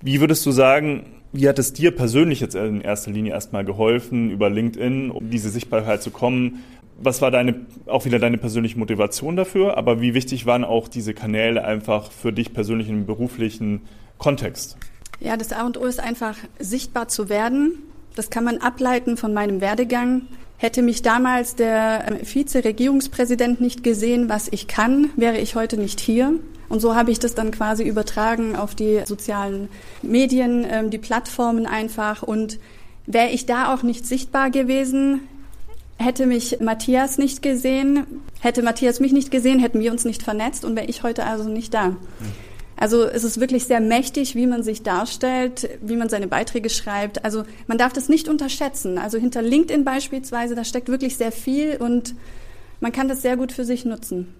Wie 0.00 0.20
würdest 0.20 0.46
du 0.46 0.52
sagen, 0.52 1.04
wie 1.30 1.46
hat 1.46 1.58
es 1.58 1.74
dir 1.74 1.90
persönlich 1.90 2.40
jetzt 2.40 2.54
in 2.54 2.80
erster 2.80 3.10
Linie 3.10 3.34
erstmal 3.34 3.62
geholfen, 3.66 4.30
über 4.30 4.48
LinkedIn, 4.48 5.10
um 5.10 5.28
diese 5.28 5.50
Sichtbarkeit 5.50 6.02
zu 6.02 6.10
kommen? 6.10 6.64
Was 6.96 7.20
war 7.20 7.30
deine, 7.30 7.66
auch 7.84 8.06
wieder 8.06 8.18
deine 8.18 8.38
persönliche 8.38 8.78
Motivation 8.78 9.36
dafür? 9.36 9.76
Aber 9.76 10.00
wie 10.00 10.14
wichtig 10.14 10.46
waren 10.46 10.64
auch 10.64 10.88
diese 10.88 11.12
Kanäle 11.12 11.62
einfach 11.62 12.10
für 12.10 12.32
dich 12.32 12.54
persönlich 12.54 12.88
im 12.88 13.04
beruflichen 13.04 13.82
Kontext? 14.16 14.78
Ja, 15.20 15.36
das 15.36 15.52
A 15.52 15.66
und 15.66 15.76
O 15.76 15.84
ist 15.84 16.00
einfach 16.00 16.38
sichtbar 16.58 17.08
zu 17.08 17.28
werden. 17.28 17.82
Das 18.16 18.30
kann 18.30 18.44
man 18.44 18.56
ableiten 18.62 19.18
von 19.18 19.34
meinem 19.34 19.60
Werdegang. 19.60 20.22
Hätte 20.60 20.82
mich 20.82 21.00
damals 21.00 21.54
der 21.54 22.04
ähm, 22.06 22.18
Vize-Regierungspräsident 22.22 23.62
nicht 23.62 23.82
gesehen, 23.82 24.28
was 24.28 24.46
ich 24.50 24.66
kann, 24.66 25.08
wäre 25.16 25.38
ich 25.38 25.54
heute 25.54 25.78
nicht 25.78 26.00
hier. 26.00 26.34
Und 26.68 26.80
so 26.80 26.94
habe 26.94 27.10
ich 27.10 27.18
das 27.18 27.34
dann 27.34 27.50
quasi 27.50 27.82
übertragen 27.82 28.56
auf 28.56 28.74
die 28.74 29.00
sozialen 29.06 29.70
Medien, 30.02 30.66
ähm, 30.70 30.90
die 30.90 30.98
Plattformen 30.98 31.64
einfach. 31.64 32.22
Und 32.22 32.58
wäre 33.06 33.30
ich 33.30 33.46
da 33.46 33.72
auch 33.72 33.82
nicht 33.82 34.04
sichtbar 34.04 34.50
gewesen, 34.50 35.22
hätte 35.96 36.26
mich 36.26 36.58
Matthias 36.60 37.16
nicht 37.16 37.40
gesehen, 37.40 38.04
hätte 38.40 38.62
Matthias 38.62 39.00
mich 39.00 39.12
nicht 39.12 39.30
gesehen, 39.30 39.60
hätten 39.60 39.80
wir 39.80 39.90
uns 39.90 40.04
nicht 40.04 40.22
vernetzt 40.22 40.66
und 40.66 40.76
wäre 40.76 40.88
ich 40.88 41.02
heute 41.02 41.24
also 41.24 41.48
nicht 41.48 41.72
da. 41.72 41.96
Also 42.80 43.04
es 43.04 43.24
ist 43.24 43.38
wirklich 43.38 43.64
sehr 43.64 43.80
mächtig, 43.80 44.34
wie 44.34 44.46
man 44.46 44.62
sich 44.62 44.82
darstellt, 44.82 45.68
wie 45.82 45.96
man 45.96 46.08
seine 46.08 46.26
Beiträge 46.26 46.70
schreibt. 46.70 47.24
Also 47.26 47.44
man 47.66 47.76
darf 47.76 47.92
das 47.92 48.08
nicht 48.08 48.26
unterschätzen. 48.26 48.96
Also 48.96 49.18
hinter 49.18 49.42
LinkedIn 49.42 49.84
beispielsweise, 49.84 50.54
da 50.54 50.64
steckt 50.64 50.88
wirklich 50.88 51.18
sehr 51.18 51.30
viel 51.30 51.76
und 51.76 52.14
man 52.80 52.90
kann 52.90 53.06
das 53.06 53.20
sehr 53.20 53.36
gut 53.36 53.52
für 53.52 53.66
sich 53.66 53.84
nutzen. 53.84 54.34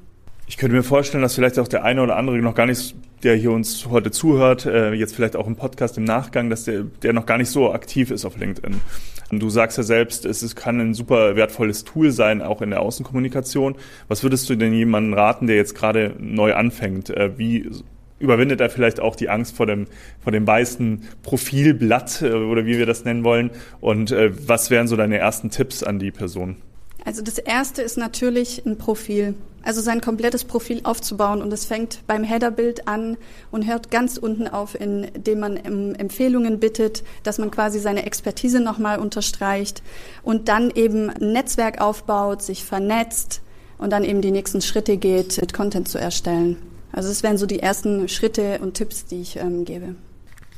Ich 0.47 0.57
könnte 0.57 0.75
mir 0.75 0.83
vorstellen, 0.83 1.23
dass 1.23 1.35
vielleicht 1.35 1.59
auch 1.59 1.69
der 1.69 1.85
eine 1.85 2.03
oder 2.03 2.17
andere 2.17 2.39
noch 2.39 2.55
gar 2.55 2.65
nicht, 2.65 2.97
der 3.23 3.37
hier 3.37 3.53
uns 3.53 3.87
heute 3.91 4.11
zuhört, 4.11 4.65
äh, 4.65 4.95
jetzt 4.95 5.15
vielleicht 5.15 5.37
auch 5.37 5.47
im 5.47 5.57
Podcast 5.57 5.99
im 5.99 6.05
Nachgang, 6.05 6.49
dass 6.49 6.65
der, 6.65 6.85
der 7.03 7.13
noch 7.13 7.27
gar 7.27 7.37
nicht 7.37 7.51
so 7.51 7.73
aktiv 7.73 8.11
ist 8.11 8.25
auf 8.25 8.39
LinkedIn. 8.39 8.81
Du 9.33 9.51
sagst 9.51 9.77
ja 9.77 9.85
selbst, 9.85 10.25
es 10.25 10.57
kann 10.57 10.81
ein 10.81 10.95
super 10.95 11.37
wertvolles 11.37 11.85
Tool 11.85 12.11
sein, 12.11 12.41
auch 12.43 12.63
in 12.63 12.71
der 12.71 12.81
Außenkommunikation. 12.81 13.77
Was 14.09 14.23
würdest 14.23 14.49
du 14.49 14.57
denn 14.57 14.73
jemandem 14.73 15.13
raten, 15.13 15.47
der 15.47 15.57
jetzt 15.57 15.75
gerade 15.75 16.17
neu 16.19 16.55
anfängt? 16.55 17.11
Äh, 17.11 17.39
wie 17.39 17.71
überwindet 18.21 18.61
er 18.61 18.71
vielleicht 18.71 19.01
auch 19.01 19.17
die 19.17 19.29
Angst 19.29 19.57
vor 19.57 19.67
dem, 19.67 19.87
vor 20.21 20.31
dem 20.31 20.47
weißen 20.47 21.03
Profilblatt 21.23 22.23
äh, 22.23 22.31
oder 22.31 22.65
wie 22.67 22.79
wir 22.79 22.87
das 22.87 23.05
nennen 23.05 23.25
wollen? 23.25 23.51
Und 23.81 24.13
äh, 24.13 24.31
was 24.47 24.71
wären 24.71 24.87
so 24.87 24.95
deine 24.95 25.19
ersten 25.19 25.51
Tipps 25.51 25.83
an 25.83 25.99
die 25.99 26.13
Person? 26.13 26.57
Also 27.05 27.23
das 27.23 27.39
erste 27.39 27.83
ist 27.83 27.97
natürlich 27.97 28.65
ein 28.67 28.77
Profil. 28.79 29.35
Also 29.63 29.83
sein 29.83 30.01
komplettes 30.01 30.45
Profil 30.45 30.81
aufzubauen 30.85 31.43
und 31.43 31.53
es 31.53 31.67
fängt 31.67 32.07
beim 32.07 32.25
Headerbild 32.25 32.89
an 32.89 33.19
und 33.51 33.67
hört 33.67 33.91
ganz 33.91 34.17
unten 34.17 34.49
auf, 34.49 34.75
indem 34.79 35.41
man 35.41 35.57
Empfehlungen 35.57 36.61
bittet, 36.61 37.03
dass 37.25 37.37
man 37.37 37.51
quasi 37.51 37.79
seine 37.79 38.07
Expertise 38.07 38.61
nochmal 38.61 38.99
unterstreicht 38.99 39.83
und 40.23 40.49
dann 40.49 40.71
eben 40.71 41.11
ein 41.11 41.33
Netzwerk 41.33 41.81
aufbaut, 41.81 42.41
sich 42.41 42.65
vernetzt 42.65 43.43
und 43.77 43.91
dann 43.91 44.05
eben 44.05 44.23
die 44.23 44.31
nächsten 44.31 44.63
Schritte 44.63 44.97
geht, 44.97 45.39
Content 45.53 45.89
zu 45.89 45.99
erstellen. 45.99 46.57
Also 46.93 47.11
es 47.11 47.23
wären 47.23 47.39
so 47.39 47.47
die 47.47 47.61
ersten 47.61 48.09
Schritte 48.09 48.59
und 48.61 48.75
Tipps, 48.75 49.07
die 49.07 49.21
ich 49.21 49.37
ähm, 49.37 49.65
gebe. 49.65 49.95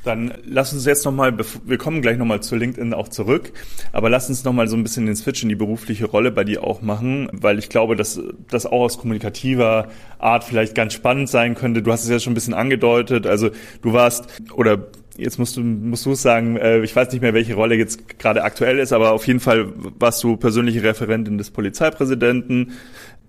Dann 0.03 0.33
lass 0.45 0.73
uns 0.73 0.85
jetzt 0.85 1.05
nochmal, 1.05 1.33
wir 1.37 1.77
kommen 1.77 2.01
gleich 2.01 2.17
nochmal 2.17 2.41
zu 2.43 2.57
LinkedIn 2.57 2.93
auch 2.93 3.07
zurück, 3.07 3.53
aber 3.93 4.09
lass 4.09 4.27
uns 4.27 4.43
nochmal 4.43 4.67
so 4.67 4.75
ein 4.75 4.83
bisschen 4.83 5.05
den 5.05 5.15
Switch 5.15 5.43
in 5.43 5.49
die 5.49 5.55
berufliche 5.55 6.05
Rolle 6.05 6.31
bei 6.31 6.43
dir 6.43 6.63
auch 6.63 6.81
machen, 6.81 7.29
weil 7.31 7.57
ich 7.57 7.69
glaube, 7.69 7.95
dass 7.95 8.19
das 8.49 8.65
auch 8.65 8.81
aus 8.81 8.97
kommunikativer 8.97 9.87
Art 10.19 10.43
vielleicht 10.43 10.75
ganz 10.75 10.93
spannend 10.93 11.29
sein 11.29 11.55
könnte. 11.55 11.81
Du 11.81 11.91
hast 11.91 12.03
es 12.03 12.09
ja 12.09 12.19
schon 12.19 12.31
ein 12.31 12.35
bisschen 12.35 12.53
angedeutet, 12.53 13.25
also 13.25 13.51
du 13.81 13.93
warst 13.93 14.27
oder 14.53 14.87
jetzt 15.17 15.37
musst 15.37 15.57
du 15.57 15.61
musst 15.61 16.05
du 16.05 16.15
sagen, 16.15 16.57
äh, 16.57 16.81
ich 16.81 16.95
weiß 16.95 17.11
nicht 17.11 17.21
mehr, 17.21 17.33
welche 17.33 17.55
Rolle 17.55 17.75
jetzt 17.75 18.19
gerade 18.19 18.43
aktuell 18.43 18.79
ist, 18.79 18.93
aber 18.93 19.11
auf 19.11 19.27
jeden 19.27 19.39
Fall 19.39 19.71
warst 19.99 20.23
du 20.23 20.37
persönliche 20.37 20.83
Referentin 20.83 21.37
des 21.37 21.51
Polizeipräsidenten, 21.51 22.73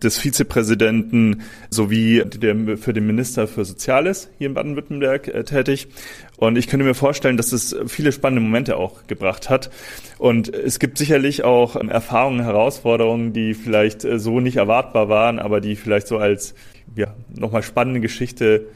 des 0.02 0.18
Vizepräsidenten 0.18 1.42
sowie 1.70 2.24
der, 2.24 2.76
für 2.76 2.92
den 2.92 3.06
Minister 3.06 3.46
für 3.46 3.64
Soziales 3.64 4.28
hier 4.38 4.48
in 4.48 4.54
Baden-Württemberg 4.54 5.28
äh, 5.28 5.44
tätig. 5.44 5.88
Und 6.36 6.56
ich 6.56 6.66
könnte 6.66 6.84
mir 6.84 6.94
vorstellen, 6.94 7.36
dass 7.36 7.52
es 7.52 7.76
viele 7.86 8.12
spannende 8.12 8.42
Momente 8.42 8.76
auch 8.76 9.06
gebracht 9.06 9.50
hat. 9.50 9.70
Und 10.18 10.52
es 10.52 10.78
gibt 10.78 10.98
sicherlich 10.98 11.44
auch 11.44 11.76
ähm, 11.76 11.88
Erfahrungen, 11.88 12.42
Herausforderungen, 12.42 13.32
die 13.32 13.54
vielleicht 13.54 14.04
äh, 14.04 14.18
so 14.18 14.40
nicht 14.40 14.56
erwartbar 14.56 15.08
waren, 15.08 15.38
aber 15.38 15.60
die 15.60 15.76
vielleicht 15.76 16.08
so 16.08 16.18
als 16.18 16.54
ja, 16.96 17.14
nochmal 17.34 17.62
spannende 17.62 18.00
Geschichte 18.00 18.66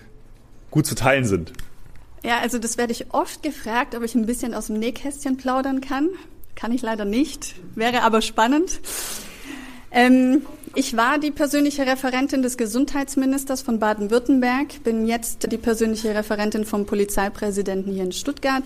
gut 0.71 0.87
zu 0.87 0.95
teilen 0.95 1.25
sind. 1.25 1.53
Ja, 2.25 2.39
also 2.41 2.59
das 2.59 2.79
werde 2.79 2.93
ich 2.93 3.13
oft 3.13 3.43
gefragt, 3.43 3.95
ob 3.95 4.03
ich 4.03 4.15
ein 4.15 4.27
bisschen 4.27 4.55
aus 4.55 4.67
dem 4.67 4.79
Nähkästchen 4.79 5.37
plaudern 5.37 5.81
kann. 5.81 6.09
Kann 6.55 6.73
ich 6.73 6.83
leider 6.83 7.05
nicht, 7.05 7.55
wäre 7.75 8.03
aber 8.03 8.21
spannend. 8.21 8.81
Ähm, 9.91 10.43
ich 10.75 10.97
war 10.97 11.19
die 11.19 11.31
persönliche 11.31 11.87
Referentin 11.87 12.43
des 12.43 12.57
Gesundheitsministers 12.57 13.63
von 13.63 13.79
Baden-Württemberg, 13.79 14.83
bin 14.85 15.07
jetzt 15.07 15.51
die 15.51 15.57
persönliche 15.57 16.15
Referentin 16.15 16.65
vom 16.65 16.85
Polizeipräsidenten 16.85 17.93
hier 17.93 18.05
in 18.05 18.13
Stuttgart. 18.13 18.65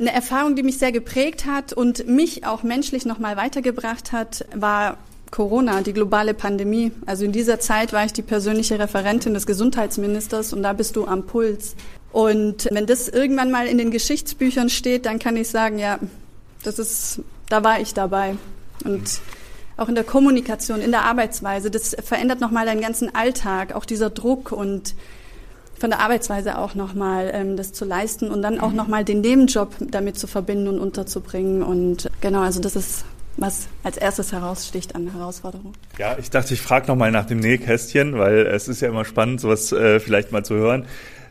Eine 0.00 0.12
Erfahrung, 0.12 0.56
die 0.56 0.62
mich 0.62 0.78
sehr 0.78 0.92
geprägt 0.92 1.46
hat 1.46 1.72
und 1.72 2.06
mich 2.08 2.46
auch 2.46 2.62
menschlich 2.62 3.04
nochmal 3.04 3.36
weitergebracht 3.36 4.12
hat, 4.12 4.46
war 4.54 4.98
Corona, 5.30 5.82
die 5.82 5.92
globale 5.92 6.34
Pandemie. 6.34 6.92
Also 7.04 7.24
in 7.24 7.32
dieser 7.32 7.60
Zeit 7.60 7.92
war 7.92 8.04
ich 8.04 8.12
die 8.12 8.22
persönliche 8.22 8.78
Referentin 8.78 9.34
des 9.34 9.46
Gesundheitsministers 9.46 10.52
und 10.52 10.62
da 10.62 10.72
bist 10.72 10.96
du 10.96 11.06
am 11.06 11.26
Puls. 11.26 11.74
Und 12.16 12.68
wenn 12.72 12.86
das 12.86 13.10
irgendwann 13.10 13.50
mal 13.50 13.66
in 13.66 13.76
den 13.76 13.90
Geschichtsbüchern 13.90 14.70
steht, 14.70 15.04
dann 15.04 15.18
kann 15.18 15.36
ich 15.36 15.48
sagen, 15.48 15.78
ja, 15.78 15.98
das 16.62 16.78
ist, 16.78 17.20
da 17.50 17.62
war 17.62 17.78
ich 17.78 17.92
dabei. 17.92 18.36
Und 18.86 19.20
auch 19.76 19.90
in 19.90 19.94
der 19.94 20.04
Kommunikation, 20.04 20.80
in 20.80 20.92
der 20.92 21.02
Arbeitsweise. 21.02 21.70
Das 21.70 21.94
verändert 22.02 22.40
nochmal 22.40 22.64
deinen 22.64 22.80
ganzen 22.80 23.14
Alltag, 23.14 23.74
auch 23.74 23.84
dieser 23.84 24.08
Druck 24.08 24.50
und 24.50 24.94
von 25.78 25.90
der 25.90 26.00
Arbeitsweise 26.00 26.56
auch 26.56 26.74
nochmal 26.74 27.32
ähm, 27.34 27.58
das 27.58 27.74
zu 27.74 27.84
leisten 27.84 28.30
und 28.30 28.40
dann 28.40 28.60
auch 28.60 28.70
mhm. 28.70 28.76
nochmal 28.76 29.04
den 29.04 29.20
Nebenjob 29.20 29.74
damit 29.78 30.18
zu 30.18 30.26
verbinden 30.26 30.68
und 30.68 30.78
unterzubringen. 30.78 31.62
Und 31.62 32.10
genau, 32.22 32.40
also 32.40 32.62
das 32.62 32.76
ist 32.76 33.04
was 33.36 33.68
als 33.82 33.98
erstes 33.98 34.32
heraussticht 34.32 34.94
an 34.94 35.12
Herausforderungen. 35.12 35.74
Ja, 35.98 36.16
ich 36.18 36.30
dachte, 36.30 36.54
ich 36.54 36.62
frage 36.62 36.86
nochmal 36.86 37.10
nach 37.10 37.26
dem 37.26 37.40
Nähkästchen, 37.40 38.16
weil 38.16 38.46
es 38.46 38.68
ist 38.68 38.80
ja 38.80 38.88
immer 38.88 39.04
spannend, 39.04 39.42
sowas 39.42 39.70
äh, 39.72 40.00
vielleicht 40.00 40.32
mal 40.32 40.46
zu 40.46 40.54
hören. 40.54 40.86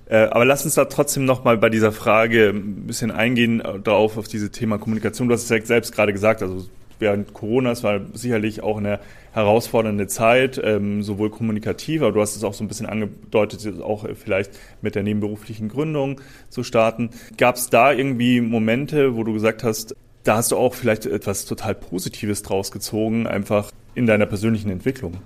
Äh, 0.08 0.28
aber 0.28 0.46
lass 0.46 0.66
uns 0.66 0.76
da 0.76 0.86
trotzdem 0.86 1.26
nochmal 1.26 1.58
bei 1.58 1.70
dieser 1.70 1.92
Frage 1.92 2.50
ein 2.50 2.88
bisschen 2.88 3.12
eingehen, 3.12 3.60
äh, 3.62 3.80
darauf, 3.80 4.18
auf 4.18 4.28
dieses 4.28 4.52
Thema 4.52 4.78
Kommunikation. 4.78 5.28
Du 5.28 5.34
hast 5.34 5.44
es 5.44 5.50
ja 5.50 5.62
selbst 5.66 5.94
gerade 5.94 6.14
gesagt, 6.14 6.42
also 6.42 6.68
während 7.00 7.34
Corona, 7.34 7.72
es 7.72 7.84
war 7.84 8.02
sicherlich 8.14 8.62
auch 8.62 8.78
eine 8.78 9.00
herausfordernde 9.34 10.08
Zeit, 10.08 10.62
ähm, 10.64 11.04
sowohl 11.04 11.30
kommunikativ, 11.30 12.02
aber 12.02 12.14
du 12.14 12.22
hast 12.22 12.36
es 12.36 12.44
auch 12.44 12.54
so 12.54 12.64
ein 12.64 12.68
bisschen 12.68 12.86
angedeutet, 12.86 13.82
auch 13.82 14.08
vielleicht 14.16 14.52
mit 14.82 14.96
der 14.96 15.04
nebenberuflichen 15.04 15.68
Gründung 15.68 16.22
zu 16.50 16.64
starten. 16.64 17.10
Gab 17.38 17.56
es 17.56 17.70
da 17.70 17.92
irgendwie 17.92 18.40
Momente, 18.40 19.16
wo 19.16 19.24
du 19.24 19.34
gesagt 19.34 19.64
hast, 19.64 19.96
da 20.24 20.38
hast 20.38 20.52
du 20.52 20.58
auch 20.58 20.74
vielleicht 20.74 21.06
etwas 21.06 21.46
total 21.46 21.76
Positives 21.76 22.44
draus 22.44 22.72
gezogen, 22.72 23.28
einfach 23.28 23.72
in 23.94 24.06
deiner 24.06 24.26
persönlichen 24.26 24.70
Entwicklung? 24.70 25.18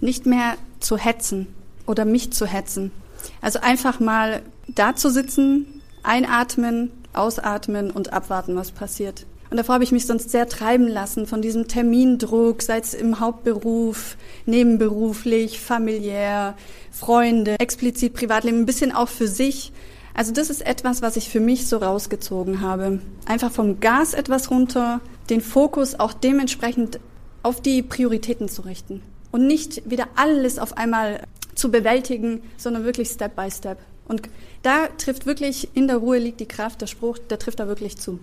Nicht 0.00 0.26
mehr 0.26 0.56
zu 0.80 0.98
hetzen 0.98 1.46
oder 1.86 2.04
mich 2.04 2.32
zu 2.32 2.46
hetzen. 2.46 2.90
Also 3.40 3.60
einfach 3.60 4.00
mal 4.00 4.42
da 4.68 4.94
zu 4.96 5.10
sitzen, 5.10 5.82
einatmen, 6.02 6.90
ausatmen 7.12 7.90
und 7.90 8.12
abwarten, 8.12 8.56
was 8.56 8.70
passiert. 8.70 9.26
Und 9.50 9.58
davor 9.58 9.74
habe 9.74 9.84
ich 9.84 9.92
mich 9.92 10.06
sonst 10.06 10.30
sehr 10.30 10.48
treiben 10.48 10.88
lassen 10.88 11.26
von 11.26 11.40
diesem 11.40 11.68
Termindruck, 11.68 12.62
sei 12.62 12.78
es 12.78 12.92
im 12.92 13.20
Hauptberuf, 13.20 14.16
nebenberuflich, 14.46 15.60
familiär, 15.60 16.54
Freunde, 16.90 17.56
explizit 17.60 18.14
Privatleben, 18.14 18.60
ein 18.60 18.66
bisschen 18.66 18.92
auch 18.92 19.08
für 19.08 19.28
sich. 19.28 19.72
Also 20.12 20.32
das 20.32 20.50
ist 20.50 20.66
etwas, 20.66 21.02
was 21.02 21.16
ich 21.16 21.28
für 21.28 21.40
mich 21.40 21.66
so 21.68 21.76
rausgezogen 21.76 22.60
habe. 22.62 23.00
Einfach 23.26 23.52
vom 23.52 23.80
Gas 23.80 24.14
etwas 24.14 24.50
runter, 24.50 25.00
den 25.30 25.40
Fokus 25.40 25.98
auch 25.98 26.12
dementsprechend 26.12 26.98
auf 27.42 27.60
die 27.60 27.82
Prioritäten 27.82 28.48
zu 28.48 28.62
richten 28.62 29.02
und 29.30 29.46
nicht 29.46 29.88
wieder 29.90 30.08
alles 30.14 30.58
auf 30.58 30.76
einmal 30.76 31.20
zu 31.54 31.70
bewältigen, 31.70 32.42
sondern 32.56 32.84
wirklich 32.84 33.08
Step 33.08 33.36
by 33.36 33.50
Step. 33.50 33.78
Und 34.06 34.22
da 34.62 34.88
trifft 34.98 35.26
wirklich, 35.26 35.68
in 35.74 35.86
der 35.86 35.96
Ruhe 35.96 36.18
liegt 36.18 36.40
die 36.40 36.46
Kraft, 36.46 36.80
der 36.80 36.86
Spruch, 36.86 37.18
der 37.18 37.38
trifft 37.38 37.60
da 37.60 37.68
wirklich 37.68 37.96
zu 37.96 38.20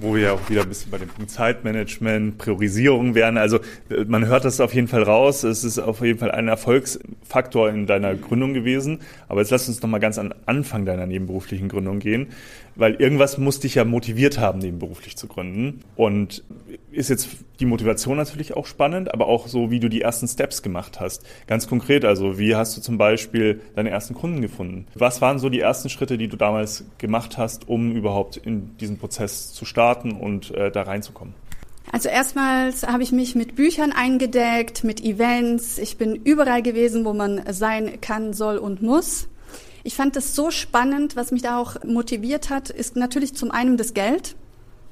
wo 0.00 0.14
wir 0.14 0.22
ja 0.22 0.32
auch 0.32 0.50
wieder 0.50 0.62
ein 0.62 0.68
bisschen 0.68 0.90
bei 0.90 0.98
dem 0.98 1.08
Punkt 1.08 1.30
Zeitmanagement, 1.30 2.38
Priorisierung 2.38 3.14
wären. 3.14 3.36
Also 3.36 3.58
äh, 3.90 4.04
man 4.06 4.26
hört 4.26 4.44
das 4.44 4.60
auf 4.60 4.74
jeden 4.74 4.88
Fall 4.88 5.02
raus. 5.02 5.44
Es 5.44 5.62
ist 5.62 5.78
auf 5.78 6.00
jeden 6.00 6.18
Fall 6.18 6.30
ein 6.30 6.48
Erfolgsfaktor 6.48 7.68
in 7.68 7.86
deiner 7.86 8.14
Gründung 8.14 8.54
gewesen. 8.54 9.00
Aber 9.28 9.40
jetzt 9.40 9.50
lass 9.50 9.68
uns 9.68 9.82
nochmal 9.82 10.00
ganz 10.00 10.18
an 10.18 10.34
Anfang 10.46 10.86
deiner 10.86 11.06
nebenberuflichen 11.06 11.68
Gründung 11.68 11.98
gehen, 11.98 12.28
weil 12.76 12.94
irgendwas 12.94 13.38
muss 13.38 13.60
dich 13.60 13.76
ja 13.76 13.84
motiviert 13.84 14.38
haben, 14.38 14.58
nebenberuflich 14.58 15.16
zu 15.16 15.26
gründen. 15.26 15.80
Und 15.96 16.44
ist 16.90 17.10
jetzt 17.10 17.28
die 17.60 17.66
Motivation 17.66 18.16
natürlich 18.16 18.56
auch 18.56 18.66
spannend, 18.66 19.12
aber 19.12 19.26
auch 19.26 19.46
so, 19.46 19.70
wie 19.70 19.80
du 19.80 19.88
die 19.88 20.00
ersten 20.00 20.26
Steps 20.26 20.62
gemacht 20.62 21.00
hast. 21.00 21.24
Ganz 21.46 21.68
konkret, 21.68 22.04
also 22.04 22.38
wie 22.38 22.56
hast 22.56 22.76
du 22.76 22.80
zum 22.80 22.98
Beispiel 22.98 23.60
deine 23.74 23.90
ersten 23.90 24.14
Kunden 24.14 24.40
gefunden? 24.40 24.86
Was 24.94 25.20
waren 25.20 25.38
so 25.38 25.48
die 25.48 25.60
ersten 25.60 25.88
Schritte, 25.88 26.18
die 26.18 26.28
du 26.28 26.36
damals 26.36 26.84
gemacht 26.98 27.38
hast, 27.38 27.68
um 27.68 27.92
überhaupt 27.92 28.36
in 28.36 28.76
diesen 28.78 28.98
Prozess 28.98 29.52
zu 29.52 29.64
starten 29.64 30.12
und 30.12 30.50
äh, 30.52 30.70
da 30.70 30.82
reinzukommen? 30.82 31.34
Also 31.92 32.08
erstmals 32.08 32.86
habe 32.86 33.02
ich 33.02 33.10
mich 33.10 33.34
mit 33.34 33.56
Büchern 33.56 33.92
eingedeckt, 33.92 34.84
mit 34.84 35.02
Events. 35.02 35.78
Ich 35.78 35.96
bin 35.96 36.14
überall 36.14 36.62
gewesen, 36.62 37.04
wo 37.04 37.12
man 37.12 37.42
sein 37.50 38.00
kann, 38.00 38.32
soll 38.32 38.58
und 38.58 38.80
muss. 38.80 39.28
Ich 39.82 39.94
fand 39.94 40.16
das 40.16 40.34
so 40.34 40.50
spannend. 40.50 41.16
Was 41.16 41.32
mich 41.32 41.42
da 41.42 41.58
auch 41.58 41.82
motiviert 41.84 42.50
hat, 42.50 42.70
ist 42.70 42.96
natürlich 42.96 43.34
zum 43.34 43.50
einen 43.50 43.76
das 43.76 43.94
Geld. 43.94 44.36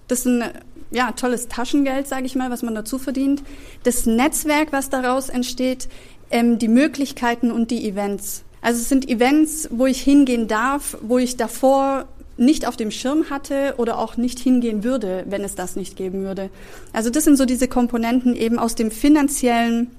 Das 0.07 0.21
ist 0.21 0.27
ein 0.27 0.45
ja, 0.91 1.13
tolles 1.13 1.49
Taschengeld, 1.49 2.09
sage 2.09 2.27
ich 2.27 2.35
mal, 2.35 2.51
was 2.51 2.63
man 2.63 2.75
dazu 2.75 2.99
verdient. 2.99 3.43
Das 3.83 4.07
Netzwerk, 4.07 4.73
was 4.73 4.89
daraus 4.89 5.29
entsteht, 5.29 5.89
ähm, 6.31 6.59
die 6.59 6.69
Möglichkeiten 6.69 7.51
und 7.51 7.71
die 7.71 7.87
Events. 7.89 8.45
Also 8.61 8.81
es 8.81 8.89
sind 8.89 9.09
Events, 9.09 9.69
wo 9.71 9.87
ich 9.87 10.01
hingehen 10.01 10.49
darf, 10.49 10.97
wo 11.03 11.19
ich 11.19 11.37
davor 11.37 12.07
nicht 12.37 12.67
auf 12.67 12.77
dem 12.77 12.91
Schirm 12.91 13.31
hatte 13.31 13.75
oder 13.79 13.99
auch 13.99 14.17
nicht 14.17 14.39
hingehen 14.39 14.85
würde, 14.85 15.25
wenn 15.29 15.43
es 15.43 15.55
das 15.55 15.77
nicht 15.77 15.97
geben 15.97 16.23
würde. 16.23 16.51
Also 16.93 17.11
das 17.11 17.25
sind 17.25 17.37
so 17.37 17.45
diese 17.45 17.69
Komponenten 17.69 18.35
eben 18.35 18.59
aus 18.59 18.75
dem 18.75 18.91
finanziellen 18.91 19.91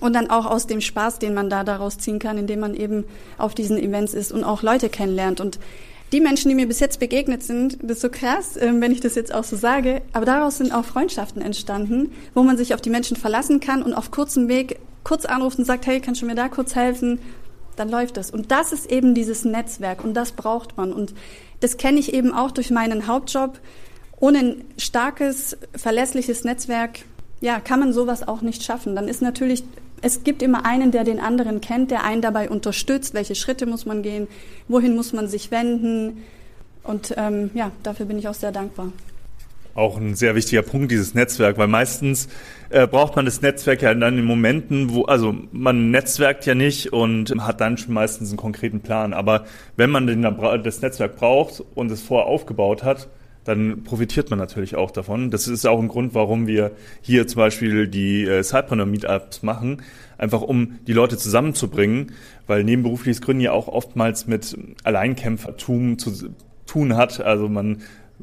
und 0.00 0.14
dann 0.14 0.30
auch 0.30 0.46
aus 0.46 0.66
dem 0.66 0.80
Spaß, 0.80 1.18
den 1.18 1.34
man 1.34 1.50
da 1.50 1.64
daraus 1.64 1.98
ziehen 1.98 2.18
kann, 2.18 2.38
indem 2.38 2.60
man 2.60 2.74
eben 2.74 3.04
auf 3.36 3.54
diesen 3.54 3.78
Events 3.78 4.14
ist 4.14 4.32
und 4.32 4.44
auch 4.44 4.62
Leute 4.62 4.88
kennenlernt. 4.88 5.40
Und 5.40 5.58
die 6.12 6.20
Menschen, 6.20 6.48
die 6.48 6.54
mir 6.54 6.66
bis 6.66 6.80
jetzt 6.80 7.00
begegnet 7.00 7.42
sind, 7.42 7.78
das 7.82 7.98
ist 7.98 8.00
so 8.00 8.08
krass, 8.08 8.56
ähm, 8.58 8.80
wenn 8.80 8.92
ich 8.92 9.00
das 9.00 9.14
jetzt 9.14 9.34
auch 9.34 9.44
so 9.44 9.56
sage, 9.56 10.00
aber 10.12 10.24
daraus 10.24 10.58
sind 10.58 10.72
auch 10.72 10.84
Freundschaften 10.84 11.42
entstanden, 11.42 12.12
wo 12.34 12.42
man 12.42 12.56
sich 12.56 12.74
auf 12.74 12.80
die 12.80 12.90
Menschen 12.90 13.16
verlassen 13.16 13.60
kann 13.60 13.82
und 13.82 13.92
auf 13.92 14.10
kurzem 14.10 14.48
Weg 14.48 14.78
kurz 15.04 15.26
anruft 15.26 15.58
und 15.58 15.64
sagt, 15.64 15.86
hey, 15.86 16.00
kannst 16.00 16.22
du 16.22 16.26
mir 16.26 16.34
da 16.34 16.48
kurz 16.48 16.74
helfen? 16.74 17.20
Dann 17.76 17.90
läuft 17.90 18.16
das. 18.16 18.30
Und 18.30 18.50
das 18.50 18.72
ist 18.72 18.90
eben 18.90 19.14
dieses 19.14 19.44
Netzwerk 19.44 20.02
und 20.02 20.14
das 20.14 20.32
braucht 20.32 20.76
man. 20.76 20.92
Und 20.92 21.14
das 21.60 21.76
kenne 21.76 22.00
ich 22.00 22.14
eben 22.14 22.32
auch 22.32 22.50
durch 22.50 22.70
meinen 22.70 23.06
Hauptjob. 23.06 23.58
Ohne 24.18 24.38
ein 24.38 24.64
starkes, 24.78 25.56
verlässliches 25.76 26.42
Netzwerk, 26.42 27.00
ja, 27.40 27.60
kann 27.60 27.80
man 27.80 27.92
sowas 27.92 28.26
auch 28.26 28.40
nicht 28.40 28.64
schaffen. 28.64 28.96
Dann 28.96 29.08
ist 29.08 29.22
natürlich 29.22 29.62
es 30.02 30.24
gibt 30.24 30.42
immer 30.42 30.64
einen, 30.64 30.90
der 30.90 31.04
den 31.04 31.20
anderen 31.20 31.60
kennt, 31.60 31.90
der 31.90 32.04
einen 32.04 32.22
dabei 32.22 32.50
unterstützt, 32.50 33.14
welche 33.14 33.34
Schritte 33.34 33.66
muss 33.66 33.86
man 33.86 34.02
gehen, 34.02 34.28
wohin 34.68 34.94
muss 34.94 35.12
man 35.12 35.28
sich 35.28 35.50
wenden. 35.50 36.24
Und 36.82 37.14
ähm, 37.16 37.50
ja, 37.54 37.70
dafür 37.82 38.06
bin 38.06 38.18
ich 38.18 38.28
auch 38.28 38.34
sehr 38.34 38.52
dankbar. 38.52 38.92
Auch 39.74 39.96
ein 39.96 40.16
sehr 40.16 40.34
wichtiger 40.34 40.62
Punkt, 40.62 40.90
dieses 40.90 41.14
Netzwerk, 41.14 41.56
weil 41.56 41.68
meistens 41.68 42.28
äh, 42.70 42.86
braucht 42.86 43.14
man 43.14 43.26
das 43.26 43.42
Netzwerk 43.42 43.82
ja 43.82 43.94
dann 43.94 44.18
in 44.18 44.24
Momenten, 44.24 44.92
wo, 44.92 45.04
also 45.04 45.36
man 45.52 45.90
netzwerkt 45.90 46.46
ja 46.46 46.54
nicht 46.54 46.92
und 46.92 47.32
hat 47.46 47.60
dann 47.60 47.78
schon 47.78 47.94
meistens 47.94 48.30
einen 48.30 48.38
konkreten 48.38 48.80
Plan. 48.80 49.12
Aber 49.12 49.44
wenn 49.76 49.90
man 49.90 50.06
den, 50.06 50.22
das 50.22 50.82
Netzwerk 50.82 51.16
braucht 51.16 51.62
und 51.74 51.92
es 51.92 52.02
vorher 52.02 52.26
aufgebaut 52.26 52.82
hat, 52.82 53.08
dann 53.48 53.82
profitiert 53.82 54.28
man 54.28 54.38
natürlich 54.38 54.76
auch 54.76 54.90
davon. 54.90 55.30
Das 55.30 55.48
ist 55.48 55.66
auch 55.66 55.80
ein 55.80 55.88
Grund, 55.88 56.14
warum 56.14 56.46
wir 56.46 56.72
hier 57.00 57.26
zum 57.26 57.38
Beispiel 57.38 57.88
die 57.88 58.24
äh, 58.24 58.42
Cypreneur-Meetups 58.42 59.42
machen, 59.42 59.82
einfach 60.18 60.42
um 60.42 60.78
die 60.86 60.92
Leute 60.92 61.16
zusammenzubringen, 61.16 62.12
weil 62.46 62.62
nebenberufliches 62.62 63.22
Gründen 63.22 63.40
ja 63.40 63.52
auch 63.52 63.66
oftmals 63.66 64.26
mit 64.26 64.54
Alleinkämpfertum 64.84 65.98
zu 65.98 66.30
tun 66.66 66.94
hat. 66.94 67.20
Also 67.20 67.48
man 67.48 67.78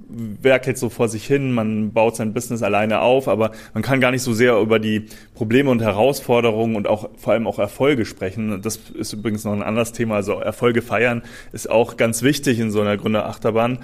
werkelt 0.08 0.77
so 0.77 0.89
vor 0.89 1.10
sich 1.10 1.25
hin, 1.25 1.53
man 1.53 1.91
baut 1.91 2.17
sein 2.17 2.34
Business 2.34 2.62
alleine 2.62 3.00
auf, 3.01 3.27
aber 3.27 3.51
man 3.74 3.82
kann 3.82 4.01
gar 4.01 4.12
nicht 4.12 4.22
so 4.22 4.34
sehr 4.34 4.60
über 4.60 4.77
die 4.77 5.08
Probleme 5.34 5.72
und 5.72 5.82
Herausforderungen 5.82 6.75
und 6.75 6.86
auch 6.86 7.10
vor 7.17 7.34
allem 7.34 7.48
auch 7.48 7.58
Erfolge 7.58 8.05
sprechen. 8.05 8.62
Das 8.62 8.77
ist 8.94 9.13
übrigens 9.13 9.44
noch 9.44 9.53
ein 9.53 9.63
anderes 9.63 9.91
Thema. 9.91 10.15
Also 10.15 10.34
Erfolge 10.34 10.84
feiern 10.84 11.24
ist 11.51 11.67
auch 11.67 11.98
ganz 11.98 12.22
wichtig 12.22 12.60
in 12.60 12.70
so 12.70 12.82
einer 12.82 12.98
Gründerachterbahn 12.98 13.79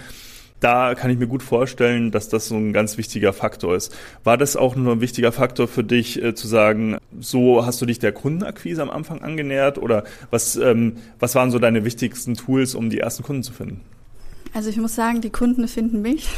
da 0.61 0.93
kann 0.95 1.09
ich 1.09 1.17
mir 1.17 1.27
gut 1.27 1.43
vorstellen, 1.43 2.11
dass 2.11 2.29
das 2.29 2.47
so 2.47 2.55
ein 2.55 2.71
ganz 2.71 2.97
wichtiger 2.97 3.33
Faktor 3.33 3.75
ist. 3.75 3.93
War 4.23 4.37
das 4.37 4.55
auch 4.55 4.75
nur 4.75 4.93
ein 4.93 5.01
wichtiger 5.01 5.31
Faktor 5.31 5.67
für 5.67 5.83
dich, 5.83 6.21
äh, 6.23 6.35
zu 6.35 6.47
sagen, 6.47 6.97
so 7.19 7.65
hast 7.65 7.81
du 7.81 7.85
dich 7.85 7.99
der 7.99 8.11
Kundenakquise 8.11 8.81
am 8.81 8.91
Anfang 8.91 9.21
angenähert 9.21 9.79
oder 9.79 10.03
was, 10.29 10.55
ähm, 10.55 10.97
was 11.19 11.35
waren 11.35 11.49
so 11.51 11.57
deine 11.57 11.83
wichtigsten 11.83 12.35
Tools, 12.35 12.75
um 12.75 12.91
die 12.91 12.99
ersten 12.99 13.23
Kunden 13.23 13.43
zu 13.43 13.53
finden? 13.53 13.81
Also 14.53 14.69
ich 14.69 14.77
muss 14.77 14.95
sagen, 14.95 15.21
die 15.21 15.31
Kunden 15.31 15.67
finden 15.67 16.01
mich. 16.01 16.29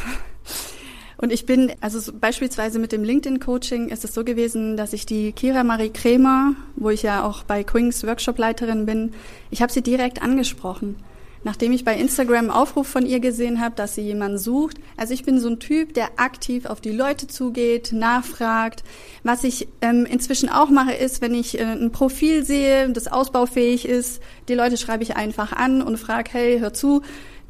Und 1.17 1.31
ich 1.31 1.45
bin, 1.45 1.71
also 1.81 2.11
beispielsweise 2.13 2.79
mit 2.79 2.91
dem 2.91 3.03
LinkedIn-Coaching 3.03 3.89
ist 3.89 4.03
es 4.03 4.13
so 4.13 4.23
gewesen, 4.23 4.77
dass 4.77 4.93
ich 4.93 5.05
die 5.05 5.31
Kira 5.31 5.63
Marie 5.63 5.89
Kremer, 5.89 6.53
wo 6.75 6.89
ich 6.89 7.03
ja 7.03 7.23
auch 7.23 7.43
bei 7.43 7.63
Quings 7.63 8.05
Workshop-Leiterin 8.05 8.85
bin, 8.85 9.13
ich 9.49 9.61
habe 9.61 9.71
sie 9.71 9.81
direkt 9.81 10.21
angesprochen 10.21 10.95
nachdem 11.43 11.71
ich 11.71 11.85
bei 11.85 11.95
Instagram 11.97 12.45
einen 12.45 12.49
Aufruf 12.49 12.87
von 12.87 13.05
ihr 13.05 13.19
gesehen 13.19 13.59
habe, 13.61 13.75
dass 13.75 13.95
sie 13.95 14.01
jemanden 14.01 14.37
sucht. 14.37 14.77
Also 14.97 15.13
ich 15.13 15.23
bin 15.23 15.39
so 15.39 15.49
ein 15.49 15.59
Typ, 15.59 15.93
der 15.93 16.19
aktiv 16.19 16.65
auf 16.65 16.81
die 16.81 16.91
Leute 16.91 17.27
zugeht, 17.27 17.91
nachfragt. 17.93 18.83
Was 19.23 19.43
ich 19.43 19.67
ähm, 19.81 20.05
inzwischen 20.05 20.49
auch 20.49 20.69
mache, 20.69 20.93
ist, 20.93 21.21
wenn 21.21 21.33
ich 21.33 21.59
äh, 21.59 21.63
ein 21.63 21.91
Profil 21.91 22.45
sehe, 22.45 22.89
das 22.89 23.07
ausbaufähig 23.07 23.87
ist, 23.87 24.21
die 24.47 24.55
Leute 24.55 24.77
schreibe 24.77 25.03
ich 25.03 25.15
einfach 25.15 25.53
an 25.53 25.81
und 25.81 25.97
frage, 25.97 26.31
hey, 26.33 26.59
hör 26.59 26.73
zu, 26.73 27.01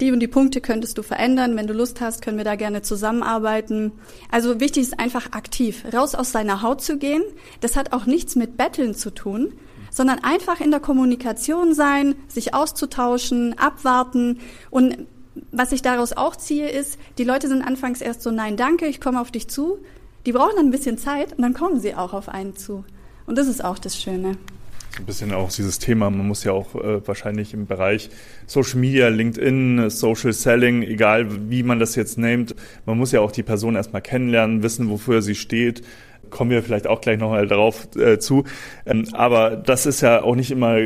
die 0.02 0.12
und 0.12 0.20
die 0.20 0.28
Punkte 0.28 0.60
könntest 0.60 0.98
du 0.98 1.04
verändern. 1.04 1.56
Wenn 1.56 1.68
du 1.68 1.74
Lust 1.74 2.02
hast, 2.02 2.22
können 2.22 2.38
wir 2.38 2.44
da 2.44 2.56
gerne 2.56 2.82
zusammenarbeiten. 2.82 3.92
Also 4.32 4.60
wichtig 4.60 4.84
ist 4.84 5.00
einfach 5.00 5.32
aktiv, 5.32 5.84
raus 5.94 6.16
aus 6.16 6.32
seiner 6.32 6.62
Haut 6.62 6.82
zu 6.82 6.98
gehen. 6.98 7.24
Das 7.62 7.76
hat 7.76 7.94
auch 7.94 8.06
nichts 8.06 8.36
mit 8.36 8.58
Betteln 8.58 8.96
zu 8.96 9.12
tun, 9.12 9.54
sondern 9.94 10.20
einfach 10.24 10.60
in 10.60 10.72
der 10.72 10.80
Kommunikation 10.80 11.74
sein, 11.74 12.16
sich 12.28 12.54
auszutauschen, 12.54 13.58
abwarten 13.58 14.40
und 14.72 14.98
was 15.52 15.72
ich 15.72 15.82
daraus 15.82 16.14
auch 16.14 16.36
ziehe, 16.36 16.70
ist, 16.70 17.00
die 17.18 17.24
Leute 17.24 17.48
sind 17.48 17.62
anfangs 17.62 18.02
erst 18.02 18.22
so, 18.22 18.32
nein, 18.32 18.58
danke, 18.58 18.86
ich 18.86 19.00
komme 19.02 19.20
auf 19.20 19.32
dich 19.32 19.48
zu. 19.48 19.80
Die 20.26 20.32
brauchen 20.32 20.54
dann 20.56 20.68
ein 20.68 20.72
bisschen 20.72 20.98
Zeit 20.98 21.34
und 21.34 21.42
dann 21.42 21.54
kommen 21.54 21.80
sie 21.80 21.96
auch 21.96 22.14
auf 22.14 22.30
einen 22.30 22.56
zu. 22.56 22.86
Und 23.26 23.38
das 23.38 23.48
ist 23.48 23.64
auch 23.64 23.80
das 23.80 24.00
Schöne. 24.00 24.38
So 24.92 25.00
ein 25.00 25.06
bisschen 25.06 25.34
auch 25.34 25.52
dieses 25.52 25.80
Thema, 25.80 26.12
man 26.12 26.28
muss 26.28 26.44
ja 26.44 26.52
auch 26.52 26.76
äh, 26.76 27.06
wahrscheinlich 27.08 27.56
im 27.56 27.66
Bereich 27.66 28.12
Social 28.46 28.80
Media, 28.80 29.08
LinkedIn, 29.08 29.90
Social 29.90 30.34
Selling, 30.34 30.84
egal 30.84 31.50
wie 31.50 31.64
man 31.64 31.80
das 31.80 31.96
jetzt 31.96 32.20
nennt, 32.20 32.56
man 32.86 33.00
muss 33.00 33.12
ja 33.12 33.20
auch 33.22 33.32
die 33.32 33.42
Person 33.42 33.76
erstmal 33.76 34.04
kennenlernen, 34.04 34.62
wissen, 34.62 34.92
wofür 34.92 35.24
sie 35.24 35.34
steht 35.34 35.82
kommen 36.34 36.52
wir 36.52 36.64
vielleicht 36.64 36.88
auch 36.88 37.00
gleich 37.00 37.18
nochmal 37.18 37.48
darauf 37.48 37.88
äh, 37.96 38.20
zu. 38.20 38.44
Ähm, 38.86 39.06
aber 39.14 39.56
das 39.56 39.86
ist 39.86 40.02
ja 40.02 40.22
auch 40.22 40.36
nicht 40.36 40.52
immer 40.52 40.78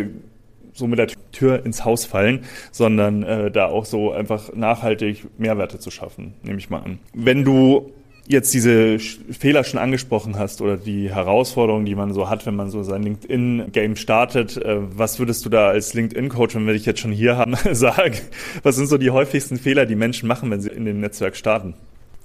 so 0.73 0.85
mit 0.85 0.99
der 0.99 1.07
Tür 1.31 1.65
ins 1.65 1.85
Haus 1.85 2.05
fallen, 2.05 2.41
sondern 2.71 3.23
äh, 3.23 3.49
da 3.49 3.65
auch 3.65 3.85
so 3.85 4.11
einfach 4.11 4.53
nachhaltig 4.53 5.25
Mehrwerte 5.39 5.79
zu 5.79 5.89
schaffen, 5.89 6.35
nehme 6.43 6.59
ich 6.59 6.69
mal 6.69 6.79
an. 6.79 6.99
Wenn 7.13 7.43
du 7.43 7.91
jetzt 8.27 8.53
diese 8.53 8.99
Fehler 8.99 9.63
schon 9.63 9.79
angesprochen 9.79 10.37
hast 10.37 10.61
oder 10.61 10.75
die 10.75 11.09
Herausforderungen, 11.09 11.85
die 11.85 11.95
man 11.95 12.13
so 12.13 12.29
hat, 12.29 12.45
wenn 12.45 12.55
man 12.55 12.69
so 12.69 12.83
sein 12.83 13.01
LinkedIn-Game 13.01 13.95
startet, 13.95 14.57
äh, 14.57 14.77
was 14.79 15.17
würdest 15.17 15.45
du 15.45 15.49
da 15.49 15.69
als 15.69 15.93
LinkedIn-Coach, 15.93 16.55
wenn 16.55 16.67
wir 16.67 16.73
dich 16.73 16.85
jetzt 16.85 16.99
schon 16.99 17.11
hier 17.11 17.37
haben, 17.37 17.55
sagen? 17.71 18.17
Was 18.63 18.75
sind 18.75 18.87
so 18.87 18.97
die 18.97 19.11
häufigsten 19.11 19.57
Fehler, 19.57 19.85
die 19.85 19.95
Menschen 19.95 20.27
machen, 20.27 20.51
wenn 20.51 20.61
sie 20.61 20.69
in 20.69 20.85
dem 20.85 20.99
Netzwerk 20.99 21.35
starten? 21.35 21.73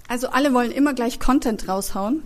Also 0.08 0.28
alle 0.28 0.52
wollen 0.52 0.72
immer 0.72 0.92
gleich 0.92 1.20
Content 1.20 1.68
raushauen. 1.68 2.22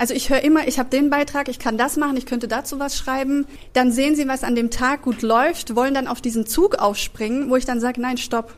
Also 0.00 0.14
ich 0.14 0.30
höre 0.30 0.42
immer, 0.42 0.66
ich 0.66 0.78
habe 0.78 0.88
den 0.88 1.10
Beitrag, 1.10 1.50
ich 1.50 1.58
kann 1.58 1.76
das 1.76 1.98
machen, 1.98 2.16
ich 2.16 2.24
könnte 2.24 2.48
dazu 2.48 2.78
was 2.78 2.96
schreiben. 2.96 3.44
Dann 3.74 3.92
sehen 3.92 4.16
sie, 4.16 4.26
was 4.26 4.44
an 4.44 4.54
dem 4.54 4.70
Tag 4.70 5.02
gut 5.02 5.20
läuft, 5.20 5.76
wollen 5.76 5.92
dann 5.92 6.06
auf 6.06 6.22
diesen 6.22 6.46
Zug 6.46 6.76
aufspringen, 6.76 7.50
wo 7.50 7.56
ich 7.56 7.66
dann 7.66 7.80
sage, 7.80 8.00
nein, 8.00 8.16
stopp. 8.16 8.54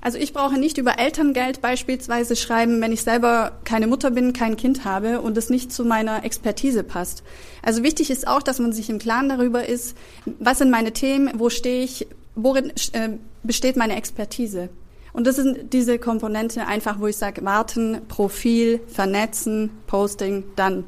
Also 0.00 0.16
ich 0.16 0.32
brauche 0.32 0.56
nicht 0.56 0.78
über 0.78 0.98
Elterngeld 0.98 1.60
beispielsweise 1.60 2.36
schreiben, 2.36 2.80
wenn 2.80 2.90
ich 2.90 3.02
selber 3.02 3.58
keine 3.64 3.86
Mutter 3.86 4.10
bin, 4.10 4.32
kein 4.32 4.56
Kind 4.56 4.86
habe 4.86 5.20
und 5.20 5.36
es 5.36 5.50
nicht 5.50 5.74
zu 5.74 5.84
meiner 5.84 6.24
Expertise 6.24 6.82
passt. 6.84 7.22
Also 7.62 7.82
wichtig 7.82 8.08
ist 8.08 8.26
auch, 8.26 8.42
dass 8.42 8.58
man 8.58 8.72
sich 8.72 8.88
im 8.88 8.98
Klaren 8.98 9.28
darüber 9.28 9.68
ist, 9.68 9.94
was 10.38 10.56
sind 10.56 10.70
meine 10.70 10.94
Themen, 10.94 11.32
wo 11.34 11.50
stehe 11.50 11.84
ich, 11.84 12.06
worin 12.34 12.70
äh, 12.92 13.10
besteht 13.42 13.76
meine 13.76 13.96
Expertise. 13.96 14.70
Und 15.18 15.26
das 15.26 15.34
sind 15.34 15.72
diese 15.72 15.98
Komponente 15.98 16.64
einfach, 16.68 17.00
wo 17.00 17.08
ich 17.08 17.16
sage, 17.16 17.44
warten, 17.44 18.02
Profil, 18.06 18.78
vernetzen, 18.86 19.70
Posting, 19.88 20.44
dann. 20.54 20.84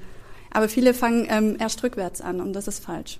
Aber 0.52 0.68
viele 0.68 0.94
fangen 0.94 1.26
ähm, 1.28 1.56
erst 1.58 1.82
rückwärts 1.82 2.20
an 2.20 2.40
und 2.40 2.52
das 2.52 2.68
ist 2.68 2.78
falsch. 2.78 3.18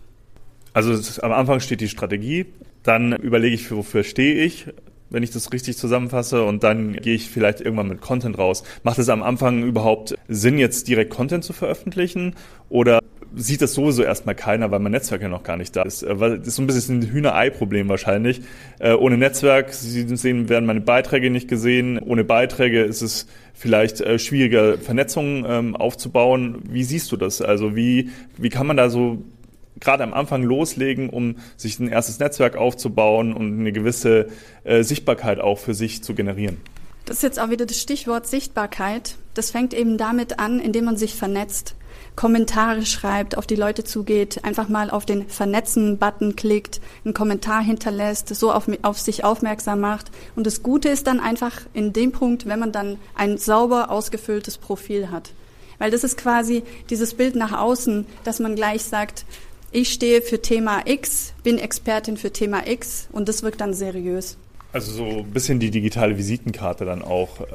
Also 0.72 0.92
ist, 0.92 1.18
am 1.18 1.32
Anfang 1.32 1.58
steht 1.58 1.80
die 1.80 1.88
Strategie, 1.88 2.46
dann 2.84 3.12
überlege 3.12 3.56
ich, 3.56 3.72
wofür 3.72 4.04
stehe 4.04 4.36
ich, 4.36 4.68
wenn 5.08 5.24
ich 5.24 5.32
das 5.32 5.52
richtig 5.52 5.76
zusammenfasse 5.76 6.44
und 6.44 6.62
dann 6.62 6.92
gehe 6.92 7.16
ich 7.16 7.28
vielleicht 7.28 7.60
irgendwann 7.60 7.88
mit 7.88 8.00
Content 8.00 8.38
raus. 8.38 8.62
Macht 8.84 9.00
es 9.00 9.08
am 9.08 9.24
Anfang 9.24 9.64
überhaupt 9.64 10.16
Sinn, 10.28 10.60
jetzt 10.60 10.86
direkt 10.86 11.12
Content 11.12 11.42
zu 11.42 11.52
veröffentlichen 11.52 12.36
oder 12.68 13.00
sieht 13.34 13.62
das 13.62 13.74
sowieso 13.74 14.02
erstmal 14.02 14.34
keiner, 14.34 14.70
weil 14.70 14.80
mein 14.80 14.92
Netzwerk 14.92 15.22
ja 15.22 15.28
noch 15.28 15.42
gar 15.42 15.56
nicht 15.56 15.74
da 15.76 15.82
ist. 15.82 16.02
Äh, 16.02 16.16
das 16.16 16.48
ist 16.48 16.56
so 16.56 16.62
ein 16.62 16.66
bisschen 16.66 17.00
ein 17.00 17.10
Hühnerei-Problem 17.10 17.88
wahrscheinlich. 17.88 18.42
Äh, 18.78 18.92
ohne 18.92 19.16
Netzwerk, 19.16 19.72
Sie 19.72 20.16
sehen, 20.16 20.48
werden 20.48 20.66
meine 20.66 20.80
Beiträge 20.80 21.30
nicht 21.30 21.48
gesehen. 21.48 21.98
Ohne 21.98 22.24
Beiträge 22.24 22.82
ist 22.82 23.02
es 23.02 23.26
vielleicht 23.54 24.00
äh, 24.00 24.18
schwieriger, 24.18 24.78
Vernetzungen 24.78 25.44
ähm, 25.46 25.76
aufzubauen. 25.76 26.62
Wie 26.68 26.84
siehst 26.84 27.12
du 27.12 27.16
das? 27.16 27.40
Also 27.40 27.76
wie, 27.76 28.10
wie 28.36 28.48
kann 28.48 28.66
man 28.66 28.76
da 28.76 28.90
so 28.90 29.22
gerade 29.78 30.02
am 30.02 30.12
Anfang 30.12 30.42
loslegen, 30.42 31.08
um 31.08 31.36
sich 31.56 31.78
ein 31.78 31.88
erstes 31.88 32.18
Netzwerk 32.18 32.56
aufzubauen 32.56 33.32
und 33.32 33.60
eine 33.60 33.72
gewisse 33.72 34.26
Sichtbarkeit 34.80 35.40
auch 35.40 35.58
für 35.58 35.72
sich 35.72 36.02
zu 36.02 36.12
generieren? 36.14 36.58
Das 37.06 37.16
ist 37.18 37.22
jetzt 37.22 37.40
auch 37.40 37.48
wieder 37.48 37.64
das 37.64 37.80
Stichwort 37.80 38.26
Sichtbarkeit. 38.26 39.16
Das 39.34 39.50
fängt 39.50 39.74
eben 39.74 39.98
damit 39.98 40.38
an, 40.38 40.60
indem 40.60 40.86
man 40.86 40.96
sich 40.96 41.14
vernetzt. 41.14 41.74
Kommentare 42.16 42.84
schreibt, 42.84 43.38
auf 43.38 43.46
die 43.46 43.56
Leute 43.56 43.84
zugeht, 43.84 44.44
einfach 44.44 44.68
mal 44.68 44.90
auf 44.90 45.06
den 45.06 45.28
Vernetzen-Button 45.28 46.36
klickt, 46.36 46.80
einen 47.04 47.14
Kommentar 47.14 47.62
hinterlässt, 47.62 48.34
so 48.34 48.52
auf, 48.52 48.66
auf 48.82 48.98
sich 48.98 49.24
aufmerksam 49.24 49.80
macht. 49.80 50.10
Und 50.36 50.46
das 50.46 50.62
Gute 50.62 50.88
ist 50.88 51.06
dann 51.06 51.20
einfach 51.20 51.62
in 51.72 51.92
dem 51.92 52.12
Punkt, 52.12 52.46
wenn 52.46 52.58
man 52.58 52.72
dann 52.72 52.98
ein 53.14 53.38
sauber 53.38 53.90
ausgefülltes 53.90 54.58
Profil 54.58 55.10
hat. 55.10 55.32
Weil 55.78 55.90
das 55.90 56.04
ist 56.04 56.18
quasi 56.18 56.62
dieses 56.90 57.14
Bild 57.14 57.36
nach 57.36 57.52
außen, 57.58 58.06
dass 58.24 58.38
man 58.38 58.54
gleich 58.54 58.82
sagt, 58.84 59.24
ich 59.72 59.92
stehe 59.92 60.20
für 60.20 60.42
Thema 60.42 60.82
X, 60.84 61.32
bin 61.42 61.58
Expertin 61.58 62.16
für 62.16 62.32
Thema 62.32 62.66
X 62.66 63.08
und 63.12 63.28
das 63.28 63.42
wirkt 63.42 63.60
dann 63.60 63.72
seriös. 63.72 64.36
Also 64.72 64.92
so 64.92 65.04
ein 65.04 65.30
bisschen 65.30 65.58
die 65.58 65.70
digitale 65.70 66.18
Visitenkarte 66.18 66.84
dann 66.84 67.02
auch 67.02 67.40
äh, 67.40 67.46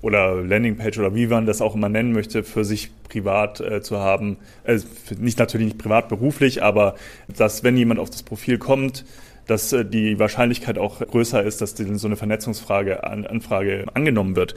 oder 0.00 0.42
Landingpage 0.42 0.98
oder 0.98 1.14
wie 1.14 1.26
man 1.26 1.46
das 1.46 1.60
auch 1.60 1.74
immer 1.74 1.88
nennen 1.88 2.12
möchte, 2.12 2.44
für 2.44 2.64
sich 2.64 2.90
privat 3.08 3.60
äh, 3.60 3.82
zu 3.82 3.98
haben. 3.98 4.36
Äh, 4.64 4.78
nicht 5.18 5.38
natürlich 5.38 5.66
nicht 5.66 5.78
privat 5.78 6.08
beruflich, 6.08 6.62
aber 6.62 6.94
dass 7.36 7.64
wenn 7.64 7.76
jemand 7.76 8.00
auf 8.00 8.10
das 8.10 8.22
Profil 8.22 8.58
kommt, 8.58 9.04
dass 9.46 9.72
äh, 9.72 9.84
die 9.84 10.18
Wahrscheinlichkeit 10.18 10.78
auch 10.78 11.00
größer 11.00 11.42
ist, 11.42 11.60
dass 11.60 11.76
so 11.76 12.06
eine 12.06 12.16
Vernetzungsfrage, 12.16 13.04
an, 13.04 13.26
Anfrage 13.26 13.86
angenommen 13.94 14.36
wird. 14.36 14.54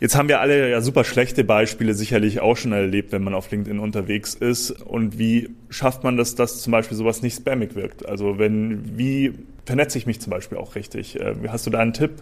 Jetzt 0.00 0.16
haben 0.16 0.28
wir 0.28 0.40
alle 0.40 0.70
ja 0.70 0.80
super 0.80 1.04
schlechte 1.04 1.44
Beispiele 1.44 1.92
sicherlich 1.92 2.40
auch 2.40 2.56
schon 2.56 2.72
erlebt, 2.72 3.12
wenn 3.12 3.22
man 3.22 3.34
auf 3.34 3.50
LinkedIn 3.50 3.78
unterwegs 3.78 4.32
ist. 4.32 4.70
Und 4.70 5.18
wie 5.18 5.50
schafft 5.68 6.04
man 6.04 6.16
das, 6.16 6.34
dass 6.34 6.62
zum 6.62 6.70
Beispiel 6.70 6.96
sowas 6.96 7.20
nicht 7.20 7.36
spammig 7.36 7.74
wirkt? 7.74 8.06
Also 8.06 8.38
wenn, 8.38 8.96
wie 8.96 9.34
vernetze 9.66 9.98
ich 9.98 10.06
mich 10.06 10.18
zum 10.18 10.30
Beispiel 10.30 10.56
auch 10.56 10.74
richtig? 10.74 11.20
Äh, 11.20 11.34
hast 11.48 11.66
du 11.66 11.70
da 11.70 11.80
einen 11.80 11.92
Tipp? 11.92 12.12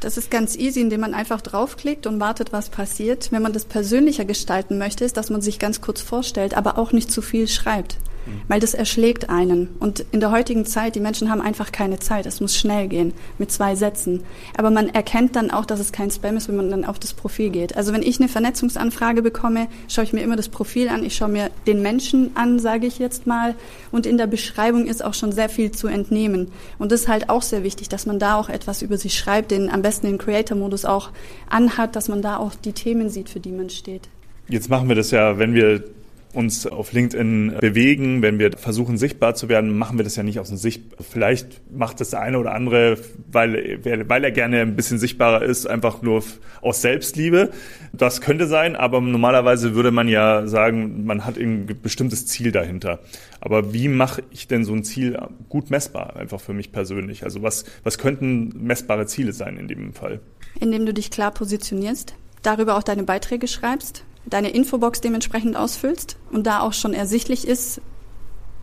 Das 0.00 0.16
ist 0.16 0.30
ganz 0.30 0.56
easy, 0.56 0.80
indem 0.80 1.00
man 1.00 1.14
einfach 1.14 1.40
draufklickt 1.40 2.06
und 2.06 2.20
wartet, 2.20 2.52
was 2.52 2.70
passiert. 2.70 3.30
Wenn 3.32 3.42
man 3.42 3.52
das 3.52 3.66
persönlicher 3.66 4.24
gestalten 4.24 4.78
möchte, 4.78 5.04
ist, 5.04 5.16
dass 5.16 5.30
man 5.30 5.42
sich 5.42 5.58
ganz 5.58 5.80
kurz 5.80 6.00
vorstellt, 6.00 6.56
aber 6.56 6.78
auch 6.78 6.92
nicht 6.92 7.10
zu 7.10 7.20
viel 7.22 7.46
schreibt 7.48 7.98
weil 8.48 8.60
das 8.60 8.74
erschlägt 8.74 9.30
einen. 9.30 9.68
Und 9.80 10.04
in 10.12 10.20
der 10.20 10.30
heutigen 10.30 10.64
Zeit, 10.64 10.94
die 10.94 11.00
Menschen 11.00 11.30
haben 11.30 11.40
einfach 11.40 11.72
keine 11.72 11.98
Zeit. 11.98 12.26
Es 12.26 12.40
muss 12.40 12.56
schnell 12.56 12.88
gehen 12.88 13.12
mit 13.38 13.50
zwei 13.50 13.74
Sätzen. 13.74 14.22
Aber 14.56 14.70
man 14.70 14.88
erkennt 14.88 15.36
dann 15.36 15.50
auch, 15.50 15.64
dass 15.64 15.80
es 15.80 15.92
kein 15.92 16.10
Spam 16.10 16.36
ist, 16.36 16.48
wenn 16.48 16.56
man 16.56 16.70
dann 16.70 16.84
auf 16.84 16.98
das 16.98 17.14
Profil 17.14 17.50
geht. 17.50 17.76
Also 17.76 17.92
wenn 17.92 18.02
ich 18.02 18.20
eine 18.20 18.28
Vernetzungsanfrage 18.28 19.22
bekomme, 19.22 19.68
schaue 19.88 20.04
ich 20.04 20.12
mir 20.12 20.22
immer 20.22 20.36
das 20.36 20.48
Profil 20.48 20.88
an. 20.88 21.04
Ich 21.04 21.14
schaue 21.14 21.28
mir 21.28 21.50
den 21.66 21.82
Menschen 21.82 22.30
an, 22.34 22.58
sage 22.58 22.86
ich 22.86 22.98
jetzt 22.98 23.26
mal. 23.26 23.54
Und 23.90 24.06
in 24.06 24.18
der 24.18 24.26
Beschreibung 24.26 24.86
ist 24.86 25.04
auch 25.04 25.14
schon 25.14 25.32
sehr 25.32 25.48
viel 25.48 25.70
zu 25.70 25.88
entnehmen. 25.88 26.48
Und 26.78 26.92
das 26.92 27.02
ist 27.02 27.08
halt 27.08 27.30
auch 27.30 27.42
sehr 27.42 27.62
wichtig, 27.62 27.88
dass 27.88 28.06
man 28.06 28.18
da 28.18 28.36
auch 28.36 28.48
etwas 28.48 28.82
über 28.82 28.96
sich 28.96 29.18
schreibt, 29.18 29.50
den 29.50 29.70
am 29.70 29.82
besten 29.82 30.06
den 30.06 30.18
Creator-Modus 30.18 30.84
auch 30.84 31.10
anhat, 31.48 31.96
dass 31.96 32.08
man 32.08 32.22
da 32.22 32.36
auch 32.36 32.54
die 32.54 32.72
Themen 32.72 33.10
sieht, 33.10 33.28
für 33.28 33.40
die 33.40 33.52
man 33.52 33.70
steht. 33.70 34.08
Jetzt 34.48 34.68
machen 34.68 34.88
wir 34.88 34.96
das 34.96 35.10
ja, 35.12 35.38
wenn 35.38 35.54
wir 35.54 35.84
uns 36.32 36.66
auf 36.66 36.92
LinkedIn 36.92 37.56
bewegen, 37.60 38.22
wenn 38.22 38.38
wir 38.38 38.52
versuchen 38.56 38.96
sichtbar 38.98 39.34
zu 39.34 39.48
werden, 39.48 39.76
machen 39.76 39.98
wir 39.98 40.04
das 40.04 40.16
ja 40.16 40.22
nicht 40.22 40.38
aus 40.38 40.48
dem 40.48 40.56
Sicht. 40.56 40.82
Vielleicht 41.00 41.60
macht 41.72 42.00
das 42.00 42.10
der 42.10 42.20
eine 42.20 42.38
oder 42.38 42.54
andere, 42.54 42.98
weil, 43.30 43.80
weil 44.08 44.24
er 44.24 44.30
gerne 44.30 44.60
ein 44.60 44.76
bisschen 44.76 44.98
sichtbarer 44.98 45.42
ist, 45.42 45.66
einfach 45.66 46.02
nur 46.02 46.22
aus 46.60 46.82
Selbstliebe. 46.82 47.50
Das 47.92 48.20
könnte 48.20 48.46
sein, 48.46 48.76
aber 48.76 49.00
normalerweise 49.00 49.74
würde 49.74 49.90
man 49.90 50.06
ja 50.08 50.46
sagen, 50.46 51.04
man 51.04 51.24
hat 51.24 51.36
ein 51.36 51.66
bestimmtes 51.82 52.26
Ziel 52.26 52.52
dahinter. 52.52 53.00
Aber 53.40 53.72
wie 53.72 53.88
mache 53.88 54.22
ich 54.30 54.46
denn 54.46 54.64
so 54.64 54.72
ein 54.72 54.84
Ziel 54.84 55.18
gut 55.48 55.70
messbar, 55.70 56.16
einfach 56.16 56.40
für 56.40 56.52
mich 56.52 56.70
persönlich? 56.70 57.24
Also 57.24 57.42
was, 57.42 57.64
was 57.82 57.98
könnten 57.98 58.52
messbare 58.62 59.06
Ziele 59.06 59.32
sein 59.32 59.56
in 59.56 59.66
dem 59.66 59.92
Fall? 59.94 60.20
Indem 60.60 60.86
du 60.86 60.94
dich 60.94 61.10
klar 61.10 61.32
positionierst, 61.32 62.14
darüber 62.42 62.76
auch 62.76 62.82
deine 62.82 63.02
Beiträge 63.02 63.48
schreibst, 63.48 64.04
deine 64.26 64.50
Infobox 64.50 65.00
dementsprechend 65.00 65.56
ausfüllst 65.56 66.16
und 66.32 66.46
da 66.46 66.60
auch 66.60 66.72
schon 66.72 66.94
ersichtlich 66.94 67.46
ist, 67.46 67.80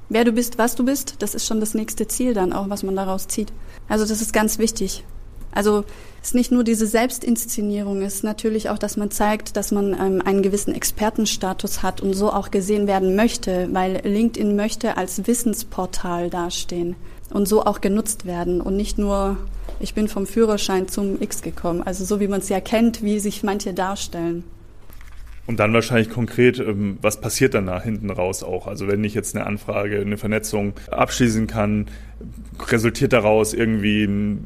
wer 0.09 0.23
du 0.23 0.31
bist, 0.31 0.57
was 0.57 0.75
du 0.75 0.85
bist, 0.85 1.15
das 1.19 1.35
ist 1.35 1.45
schon 1.45 1.59
das 1.59 1.73
nächste 1.73 2.07
Ziel 2.07 2.33
dann 2.33 2.53
auch, 2.53 2.69
was 2.69 2.83
man 2.83 2.95
daraus 2.95 3.27
zieht. 3.27 3.51
Also 3.89 4.05
das 4.05 4.21
ist 4.21 4.33
ganz 4.33 4.59
wichtig. 4.59 5.03
Also 5.51 5.85
es 6.21 6.29
ist 6.29 6.35
nicht 6.35 6.51
nur 6.51 6.63
diese 6.63 6.85
Selbstinszenierung, 6.85 8.01
es 8.01 8.15
ist 8.15 8.23
natürlich 8.23 8.69
auch, 8.69 8.77
dass 8.77 8.97
man 8.97 9.11
zeigt, 9.11 9.55
dass 9.57 9.71
man 9.71 9.93
ähm, 9.93 10.21
einen 10.23 10.43
gewissen 10.43 10.73
Expertenstatus 10.73 11.81
hat 11.81 12.01
und 12.01 12.13
so 12.13 12.31
auch 12.31 12.51
gesehen 12.51 12.85
werden 12.85 13.15
möchte, 13.15 13.67
weil 13.71 14.01
LinkedIn 14.03 14.55
möchte 14.55 14.97
als 14.97 15.25
Wissensportal 15.25 16.29
dastehen 16.29 16.95
und 17.31 17.47
so 17.47 17.65
auch 17.65 17.81
genutzt 17.81 18.25
werden 18.25 18.61
und 18.61 18.75
nicht 18.75 18.97
nur, 18.97 19.37
ich 19.79 19.93
bin 19.93 20.07
vom 20.07 20.27
Führerschein 20.27 20.87
zum 20.87 21.21
X 21.21 21.41
gekommen, 21.41 21.81
also 21.81 22.05
so 22.05 22.19
wie 22.19 22.27
man 22.27 22.41
es 22.41 22.49
ja 22.49 22.59
kennt, 22.59 23.01
wie 23.01 23.19
sich 23.19 23.41
manche 23.41 23.73
darstellen. 23.73 24.43
Und 25.47 25.60
dann 25.60 25.73
wahrscheinlich 25.73 26.10
konkret, 26.10 26.60
ähm, 26.60 26.97
was 27.01 27.21
passiert 27.21 27.53
dann 27.53 27.65
da 27.65 27.81
hinten 27.81 28.10
raus 28.10 28.43
auch? 28.43 28.67
Also 28.67 28.88
wenn 28.88 29.03
ich 29.03 29.13
jetzt 29.13 29.36
eine 29.36 29.45
Anfrage, 29.45 30.01
eine 30.01 30.17
Vernetzung 30.17 30.73
abschließen 30.91 31.47
kann, 31.47 31.88
resultiert 32.69 33.13
daraus 33.13 33.53
irgendwie 33.53 34.38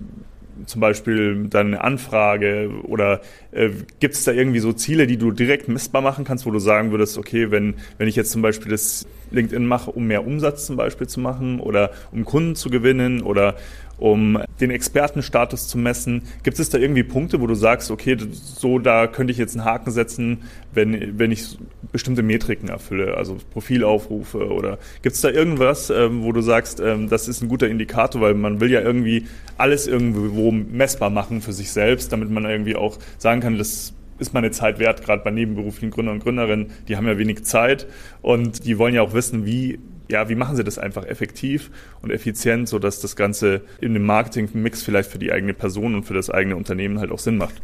zum 0.66 0.82
Beispiel 0.82 1.48
dann 1.50 1.68
eine 1.68 1.84
Anfrage 1.84 2.70
oder 2.84 3.22
äh, 3.52 3.70
gibt 4.00 4.14
es 4.14 4.24
da 4.24 4.32
irgendwie 4.32 4.60
so 4.60 4.74
Ziele, 4.74 5.08
die 5.08 5.18
du 5.18 5.32
direkt 5.32 5.68
messbar 5.68 6.02
machen 6.02 6.24
kannst, 6.24 6.46
wo 6.46 6.52
du 6.52 6.60
sagen 6.60 6.92
würdest, 6.92 7.18
okay, 7.18 7.52
wenn, 7.52 7.76
wenn 7.98 8.08
ich 8.08 8.16
jetzt 8.16 8.32
zum 8.32 8.42
Beispiel 8.42 8.72
das 8.72 9.08
LinkedIn 9.32 9.66
mache, 9.66 9.92
um 9.92 10.06
mehr 10.06 10.26
Umsatz 10.26 10.66
zum 10.66 10.76
Beispiel 10.76 11.08
zu 11.08 11.20
machen 11.20 11.60
oder 11.60 11.92
um 12.12 12.26
Kunden 12.26 12.56
zu 12.56 12.70
gewinnen 12.70 13.22
oder 13.24 13.56
um 14.02 14.40
den 14.60 14.72
Expertenstatus 14.72 15.68
zu 15.68 15.78
messen. 15.78 16.24
Gibt 16.42 16.60
es 16.60 16.70
da 16.70 16.80
irgendwie 16.80 17.04
Punkte, 17.04 17.40
wo 17.40 17.46
du 17.46 17.54
sagst, 17.54 17.92
okay, 17.92 18.18
so 18.32 18.80
da 18.80 19.06
könnte 19.06 19.32
ich 19.32 19.38
jetzt 19.38 19.56
einen 19.56 19.64
Haken 19.64 19.92
setzen, 19.92 20.40
wenn, 20.74 21.20
wenn 21.20 21.32
ich 21.32 21.60
bestimmte 21.92 22.24
Metriken 22.24 22.70
erfülle, 22.70 23.16
also 23.16 23.38
Profilaufrufe 23.52 24.50
oder 24.52 24.80
gibt 25.04 25.16
es 25.16 25.22
da 25.22 25.30
irgendwas, 25.30 25.92
ähm, 25.92 26.24
wo 26.24 26.32
du 26.32 26.42
sagst, 26.42 26.80
ähm, 26.80 27.10
das 27.10 27.28
ist 27.28 27.44
ein 27.44 27.48
guter 27.48 27.68
Indikator, 27.68 28.22
weil 28.22 28.34
man 28.34 28.60
will 28.60 28.72
ja 28.72 28.82
irgendwie 28.82 29.28
alles 29.58 29.86
irgendwo 29.86 30.52
messbar 30.52 31.12
machen 31.12 31.42
für 31.42 31.54
sich 31.54 31.72
selbst, 31.72 32.12
damit 32.12 32.32
man 32.32 32.46
irgendwie 32.46 32.76
auch 32.76 32.98
sagen 33.20 33.42
kann, 33.42 33.60
das 33.60 33.94
ist 34.18 34.34
meine 34.34 34.50
Zeit 34.50 34.80
wert, 34.80 35.04
gerade 35.04 35.24
bei 35.24 35.32
nebenberuflichen 35.32 35.92
Gründer 35.92 36.12
und 36.12 36.24
Gründerinnen, 36.24 36.72
die 36.88 36.98
haben 36.98 37.08
ja 37.08 37.20
wenig 37.20 37.44
Zeit 37.44 37.86
und 38.24 38.66
die 38.66 38.80
wollen 38.80 38.96
ja 38.96 39.04
auch 39.04 39.14
wissen, 39.14 39.46
wie 39.46 39.80
ja, 40.12 40.30
wie 40.30 40.36
machen 40.36 40.56
Sie 40.56 40.64
das 40.64 40.78
einfach 40.78 41.06
effektiv 41.06 41.72
und 42.02 42.12
effizient, 42.12 42.70
sodass 42.70 43.00
das 43.00 43.16
Ganze 43.16 43.62
in 43.80 43.94
dem 43.94 44.06
Marketing-Mix 44.06 44.84
vielleicht 44.84 45.10
für 45.10 45.20
die 45.20 45.32
eigene 45.32 45.54
Person 45.54 45.96
und 45.96 46.04
für 46.04 46.14
das 46.14 46.30
eigene 46.30 46.56
Unternehmen 46.56 47.00
halt 47.00 47.12
auch 47.12 47.20
Sinn 47.20 47.38
macht? 47.38 47.56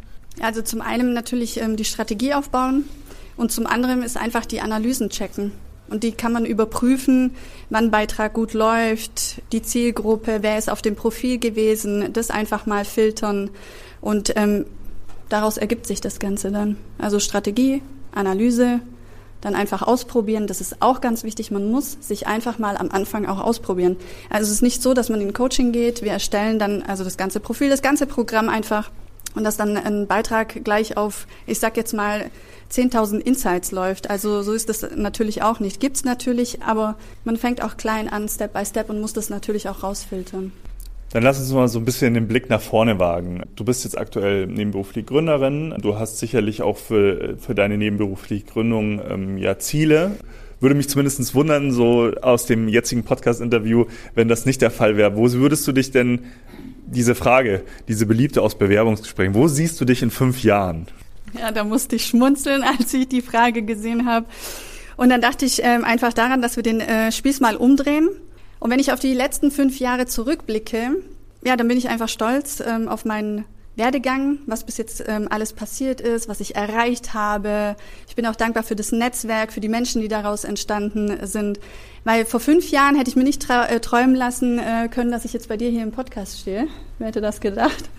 Also 0.42 0.62
zum 0.62 0.82
einen 0.82 1.14
natürlich 1.14 1.60
ähm, 1.60 1.76
die 1.76 1.86
Strategie 1.86 2.34
aufbauen 2.34 2.86
und 3.36 3.52
zum 3.52 3.68
anderen 3.68 4.04
ist 4.04 4.18
einfach 4.18 4.46
die 4.46 4.62
Analysen 4.62 5.10
checken. 5.10 5.52
Und 5.90 6.04
die 6.04 6.12
kann 6.12 6.34
man 6.34 6.46
überprüfen, 6.46 7.32
wann 7.70 7.92
Beitrag 7.92 8.34
gut 8.34 8.54
läuft, 8.54 9.42
die 9.54 9.62
Zielgruppe, 9.62 10.40
wer 10.42 10.58
ist 10.58 10.70
auf 10.70 10.82
dem 10.82 10.96
Profil 10.96 11.40
gewesen, 11.40 12.12
das 12.12 12.30
einfach 12.30 12.66
mal 12.66 12.84
filtern. 12.84 13.50
Und 14.02 14.34
ähm, 14.36 14.66
daraus 15.30 15.58
ergibt 15.58 15.88
sich 15.88 16.02
das 16.02 16.20
Ganze 16.20 16.52
dann. 16.52 16.76
Also 16.98 17.20
Strategie, 17.20 17.82
Analyse, 18.12 18.82
dann 19.42 19.56
einfach 19.56 19.82
ausprobieren. 19.82 20.48
Das 20.48 20.62
ist 20.62 20.82
auch 20.82 21.02
ganz 21.02 21.24
wichtig. 21.24 21.52
Man 21.52 21.70
muss 21.72 21.98
sich 22.02 22.28
einfach 22.28 22.60
mal 22.60 22.78
am 22.78 22.90
Anfang 22.90 23.26
auch 23.26 23.40
ausprobieren. 23.40 23.98
Also 24.30 24.46
es 24.48 24.52
ist 24.52 24.62
nicht 24.62 24.82
so, 24.82 24.94
dass 24.94 25.10
man 25.10 25.22
in 25.22 25.34
Coaching 25.34 25.72
geht. 25.72 26.02
Wir 26.02 26.12
erstellen 26.12 26.60
dann 26.60 26.82
also 26.84 27.04
das 27.04 27.18
ganze 27.18 27.40
Profil, 27.40 27.70
das 27.70 27.82
ganze 27.82 28.08
Programm 28.08 28.50
einfach 28.50 28.92
und 29.36 29.44
dass 29.44 29.58
dann 29.58 29.78
ein 29.78 30.08
Beitrag 30.08 30.64
gleich 30.64 30.98
auf, 30.98 31.28
ich 31.46 31.60
sag 31.60 31.78
jetzt 31.78 31.94
mal, 31.94 32.32
10.000 32.72 33.20
Insights 33.20 33.72
läuft. 33.72 34.10
Also 34.10 34.42
so 34.42 34.54
ist 34.54 34.68
das 34.68 34.86
natürlich 34.96 35.44
auch 35.44 35.60
nicht. 35.60 35.80
Gibt's 35.80 36.04
natürlich, 36.04 36.64
aber 36.64 36.96
man 37.24 37.38
fängt 37.38 37.64
auch 37.64 37.78
klein 37.78 38.10
an, 38.10 38.28
Step 38.28 38.54
by 38.54 38.66
Step 38.66 38.90
und 38.90 39.00
muss 39.00 39.14
das 39.14 39.30
natürlich 39.30 39.70
auch 39.70 39.84
rausfiltern. 39.84 40.52
Dann 41.18 41.24
lass 41.24 41.40
uns 41.40 41.52
mal 41.52 41.68
so 41.68 41.80
ein 41.80 41.84
bisschen 41.84 42.14
den 42.14 42.28
Blick 42.28 42.48
nach 42.48 42.62
vorne 42.62 43.00
wagen. 43.00 43.42
Du 43.56 43.66
bist 43.66 43.84
jetzt 43.86 43.98
aktuell 43.98 44.46
nebenberuflich 44.46 45.08
Gründerin. 45.08 45.74
Du 45.82 45.98
hast 45.98 46.20
sicherlich 46.20 46.62
auch 46.62 46.78
für, 46.78 47.38
für 47.40 47.56
deine 47.56 47.76
nebenberufliche 47.76 48.46
Gründung 48.46 49.02
ähm, 49.10 49.36
ja 49.40 49.58
Ziele. 49.58 50.12
Würde 50.60 50.76
mich 50.76 50.90
zumindest 50.90 51.34
wundern, 51.34 51.72
so 51.72 52.12
aus 52.22 52.46
dem 52.46 52.68
jetzigen 52.68 53.04
Podcast-Interview, 53.04 53.86
wenn 54.14 54.28
das 54.28 54.46
nicht 54.46 54.62
der 54.62 54.70
Fall 54.70 54.96
wäre. 54.96 55.18
Wo 55.18 55.32
würdest 55.32 55.68
du 55.68 55.72
dich 55.72 55.90
denn 55.90 56.20
diese 56.86 57.16
Frage, 57.16 57.64
diese 57.88 58.06
beliebte 58.06 58.44
aus 58.44 58.56
Bewerbungsgesprächen, 58.56 59.34
wo 59.34 59.48
siehst 59.48 59.82
du 59.82 59.86
dich 59.86 60.04
in 60.04 60.12
fünf 60.12 60.44
Jahren? 60.44 60.86
Ja, 61.34 61.50
da 61.52 61.64
musste 61.64 61.96
ich 61.96 62.06
schmunzeln, 62.06 62.62
als 62.80 62.94
ich 62.94 63.08
die 63.08 63.24
Frage 63.24 63.64
gesehen 63.64 64.06
habe. 64.06 64.28
Und 64.98 65.10
dann 65.10 65.22
dachte 65.22 65.46
ich 65.46 65.64
ähm, 65.64 65.84
einfach 65.84 66.14
daran, 66.14 66.44
dass 66.44 66.58
wir 66.58 66.64
den 66.64 66.80
äh, 66.80 67.12
Spieß 67.12 67.40
mal 67.40 67.56
umdrehen 67.56 68.08
und 68.60 68.72
wenn 68.72 68.80
ich 68.80 68.92
auf 68.92 69.00
die 69.00 69.14
letzten 69.14 69.52
fünf 69.52 69.80
Jahre 69.80 70.06
zurückblicke, 70.06 70.96
ja, 71.44 71.56
dann 71.56 71.68
bin 71.68 71.78
ich 71.78 71.90
einfach 71.90 72.10
stolz 72.10 72.62
ähm, 72.66 72.88
auf 72.88 73.06
meinen 73.06 73.46
Werdegang, 73.78 74.40
was 74.48 74.64
bis 74.64 74.78
jetzt 74.78 75.04
ähm, 75.08 75.28
alles 75.30 75.54
passiert 75.54 76.02
ist, 76.02 76.28
was 76.28 76.40
ich 76.40 76.56
erreicht 76.56 77.14
habe. 77.14 77.76
Ich 78.08 78.16
bin 78.16 78.26
auch 78.26 78.36
dankbar 78.36 78.64
für 78.64 78.76
das 78.76 78.92
Netzwerk, 78.92 79.54
für 79.54 79.60
die 79.60 79.70
Menschen, 79.70 80.02
die 80.02 80.08
daraus 80.08 80.44
entstanden 80.44 81.26
sind. 81.28 81.60
Weil 82.04 82.26
vor 82.26 82.40
fünf 82.40 82.72
Jahren 82.72 82.96
hätte 82.96 83.10
ich 83.10 83.16
mir 83.16 83.24
nicht 83.24 83.48
äh, 83.50 83.80
träumen 83.80 84.16
lassen 84.16 84.58
äh, 84.58 84.90
können, 84.90 85.12
dass 85.12 85.26
ich 85.26 85.34
jetzt 85.34 85.48
bei 85.48 85.58
dir 85.58 85.70
hier 85.70 85.84
im 85.84 85.92
Podcast 85.92 86.40
stehe. 86.40 86.68
Wer 86.98 87.08
hätte 87.08 87.22
das 87.22 87.40
gedacht? 87.40 87.90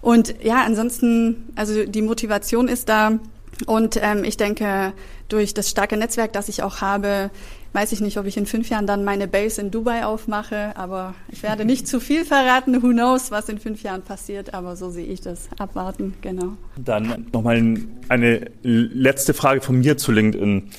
Und 0.00 0.34
ja, 0.42 0.62
ansonsten, 0.64 1.52
also 1.56 1.84
die 1.84 2.02
Motivation 2.02 2.68
ist 2.68 2.88
da. 2.88 3.18
Und 3.66 3.98
ähm, 4.02 4.24
ich 4.24 4.38
denke, 4.38 4.94
durch 5.28 5.52
das 5.52 5.68
starke 5.68 5.96
Netzwerk, 5.96 6.32
das 6.32 6.48
ich 6.48 6.62
auch 6.62 6.80
habe, 6.80 7.30
weiß 7.72 7.92
ich 7.92 8.00
nicht, 8.00 8.18
ob 8.18 8.26
ich 8.26 8.36
in 8.36 8.46
fünf 8.46 8.68
Jahren 8.68 8.86
dann 8.86 9.04
meine 9.04 9.26
Base 9.26 9.60
in 9.60 9.70
Dubai 9.70 10.04
aufmache, 10.04 10.76
aber 10.76 11.14
ich 11.30 11.42
werde 11.42 11.64
nicht 11.64 11.88
zu 11.88 12.00
viel 12.00 12.24
verraten. 12.24 12.82
Who 12.82 12.90
knows, 12.90 13.30
was 13.30 13.48
in 13.48 13.58
fünf 13.58 13.82
Jahren 13.82 14.02
passiert, 14.02 14.54
aber 14.54 14.76
so 14.76 14.90
sehe 14.90 15.06
ich 15.06 15.20
das. 15.20 15.48
Abwarten, 15.58 16.14
genau. 16.20 16.56
Dann 16.76 17.26
nochmal 17.32 17.76
eine 18.08 18.50
letzte 18.62 19.34
Frage 19.34 19.60
von 19.60 19.78
mir 19.78 19.96
zu 19.96 20.12
LinkedIn. 20.12 20.70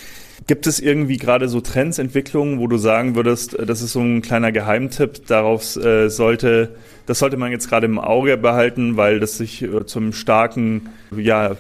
Gibt 0.46 0.68
es 0.68 0.80
irgendwie 0.80 1.18
gerade 1.18 1.48
so 1.48 1.62
Trends, 1.62 2.00
Entwicklungen, 2.00 2.60
wo 2.60 2.68
du 2.68 2.78
sagen 2.78 3.16
würdest, 3.16 3.58
äh, 3.58 3.66
das 3.66 3.82
ist 3.82 3.94
so 3.94 4.02
ein 4.02 4.22
kleiner 4.22 4.52
Geheimtipp, 4.52 5.28
darauf 5.28 5.78
äh, 5.78 6.10
sollte, 6.10 6.76
das 7.06 7.20
sollte 7.20 7.38
man 7.38 7.52
jetzt 7.52 7.70
gerade 7.70 7.86
im 7.86 7.98
Auge 7.98 8.36
behalten, 8.38 8.98
weil 8.98 9.20
das 9.20 9.38
sich 9.38 9.62
äh, 9.62 9.86
zum 9.86 10.12
starken 10.12 10.90
ja, 11.16 11.56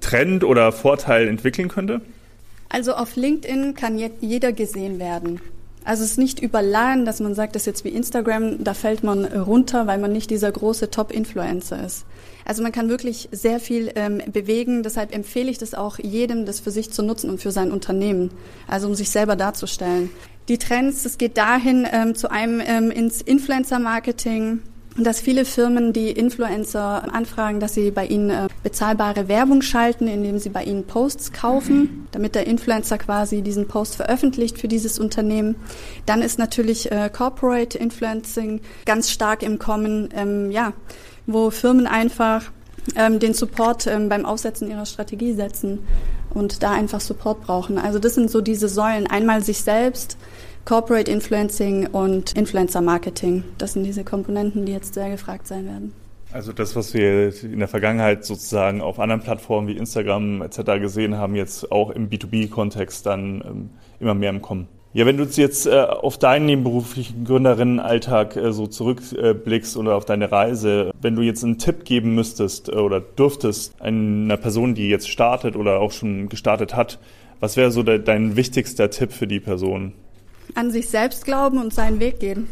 Trend 0.00 0.42
oder 0.42 0.72
Vorteil 0.72 1.28
entwickeln 1.28 1.68
könnte? 1.68 2.00
Also 2.68 2.94
auf 2.94 3.16
LinkedIn 3.16 3.74
kann 3.74 3.98
jeder 4.20 4.52
gesehen 4.52 4.98
werden. 4.98 5.40
Also 5.84 6.02
es 6.02 6.12
ist 6.12 6.18
nicht 6.18 6.40
überladen, 6.40 7.04
dass 7.04 7.20
man 7.20 7.36
sagt, 7.36 7.54
das 7.54 7.62
ist 7.62 7.66
jetzt 7.66 7.84
wie 7.84 7.90
Instagram, 7.90 8.64
da 8.64 8.74
fällt 8.74 9.04
man 9.04 9.24
runter, 9.24 9.86
weil 9.86 9.98
man 9.98 10.12
nicht 10.12 10.30
dieser 10.30 10.50
große 10.50 10.90
Top-Influencer 10.90 11.84
ist. 11.86 12.04
Also 12.44 12.64
man 12.64 12.72
kann 12.72 12.88
wirklich 12.88 13.28
sehr 13.30 13.60
viel 13.60 13.92
ähm, 13.94 14.20
bewegen. 14.32 14.82
Deshalb 14.82 15.14
empfehle 15.14 15.48
ich 15.48 15.58
das 15.58 15.74
auch 15.74 15.98
jedem, 16.00 16.44
das 16.44 16.58
für 16.58 16.72
sich 16.72 16.90
zu 16.90 17.04
nutzen 17.04 17.30
und 17.30 17.40
für 17.40 17.52
sein 17.52 17.70
Unternehmen. 17.70 18.30
Also 18.66 18.88
um 18.88 18.96
sich 18.96 19.10
selber 19.10 19.36
darzustellen. 19.36 20.10
Die 20.48 20.58
Trends, 20.58 21.04
es 21.04 21.18
geht 21.18 21.36
dahin 21.36 21.86
ähm, 21.92 22.16
zu 22.16 22.32
einem 22.32 22.60
ähm, 22.64 22.90
ins 22.90 23.22
Influencer-Marketing 23.22 24.60
dass 24.98 25.20
viele 25.20 25.44
Firmen 25.44 25.92
die 25.92 26.10
Influencer 26.10 27.12
anfragen, 27.12 27.60
dass 27.60 27.74
sie 27.74 27.90
bei 27.90 28.06
ihnen 28.06 28.30
äh, 28.30 28.48
bezahlbare 28.66 29.28
Werbung 29.28 29.62
schalten, 29.62 30.08
indem 30.08 30.40
sie 30.40 30.48
bei 30.48 30.64
ihnen 30.64 30.88
Posts 30.88 31.32
kaufen, 31.32 32.08
damit 32.10 32.34
der 32.34 32.48
Influencer 32.48 32.98
quasi 32.98 33.40
diesen 33.40 33.68
Post 33.68 33.94
veröffentlicht 33.94 34.58
für 34.58 34.66
dieses 34.66 34.98
Unternehmen. 34.98 35.54
Dann 36.04 36.20
ist 36.20 36.36
natürlich 36.36 36.90
äh, 36.90 37.08
Corporate 37.08 37.78
Influencing 37.78 38.60
ganz 38.84 39.12
stark 39.12 39.44
im 39.44 39.60
Kommen, 39.60 40.08
ähm, 40.16 40.50
ja, 40.50 40.72
wo 41.26 41.50
Firmen 41.50 41.86
einfach 41.86 42.50
ähm, 42.96 43.20
den 43.20 43.34
Support 43.34 43.86
ähm, 43.86 44.08
beim 44.08 44.26
Aufsetzen 44.26 44.68
ihrer 44.68 44.84
Strategie 44.84 45.32
setzen 45.32 45.86
und 46.34 46.64
da 46.64 46.72
einfach 46.72 47.00
Support 47.00 47.42
brauchen. 47.42 47.78
Also 47.78 48.00
das 48.00 48.16
sind 48.16 48.32
so 48.32 48.40
diese 48.40 48.68
Säulen. 48.68 49.06
Einmal 49.06 49.44
sich 49.44 49.62
selbst, 49.62 50.16
Corporate 50.64 51.08
Influencing 51.08 51.86
und 51.86 52.32
Influencer 52.32 52.80
Marketing. 52.80 53.44
Das 53.58 53.74
sind 53.74 53.84
diese 53.84 54.02
Komponenten, 54.02 54.66
die 54.66 54.72
jetzt 54.72 54.94
sehr 54.94 55.10
gefragt 55.10 55.46
sein 55.46 55.66
werden. 55.66 56.05
Also 56.36 56.52
das, 56.52 56.76
was 56.76 56.92
wir 56.92 57.32
in 57.42 57.60
der 57.60 57.66
Vergangenheit 57.66 58.26
sozusagen 58.26 58.82
auf 58.82 59.00
anderen 59.00 59.22
Plattformen 59.22 59.68
wie 59.68 59.76
Instagram 59.78 60.42
etc. 60.42 60.82
gesehen 60.82 61.16
haben, 61.16 61.34
jetzt 61.34 61.72
auch 61.72 61.88
im 61.88 62.10
B2B-Kontext 62.10 63.06
dann 63.06 63.40
ähm, 63.40 63.70
immer 64.00 64.12
mehr 64.12 64.28
im 64.28 64.42
Kommen. 64.42 64.68
Ja, 64.92 65.06
wenn 65.06 65.16
du 65.16 65.24
jetzt 65.24 65.66
äh, 65.66 65.80
auf 65.80 66.18
deinen 66.18 66.44
nebenberuflichen 66.44 67.24
Gründerinnenalltag 67.24 68.36
äh, 68.36 68.52
so 68.52 68.66
zurückblickst 68.66 69.78
oder 69.78 69.96
auf 69.96 70.04
deine 70.04 70.30
Reise, 70.30 70.90
wenn 71.00 71.16
du 71.16 71.22
jetzt 71.22 71.42
einen 71.42 71.56
Tipp 71.56 71.86
geben 71.86 72.14
müsstest 72.14 72.68
äh, 72.68 72.72
oder 72.72 73.00
dürftest 73.00 73.80
einer 73.80 74.36
Person, 74.36 74.74
die 74.74 74.90
jetzt 74.90 75.08
startet 75.08 75.56
oder 75.56 75.80
auch 75.80 75.92
schon 75.92 76.28
gestartet 76.28 76.76
hat, 76.76 76.98
was 77.40 77.56
wäre 77.56 77.70
so 77.70 77.82
de 77.82 77.98
dein 77.98 78.36
wichtigster 78.36 78.90
Tipp 78.90 79.12
für 79.12 79.26
die 79.26 79.40
Person? 79.40 79.94
an 80.54 80.70
sich 80.70 80.88
selbst 80.88 81.24
glauben 81.24 81.58
und 81.58 81.74
seinen 81.74 81.98
Weg 81.98 82.20
gehen. 82.20 82.46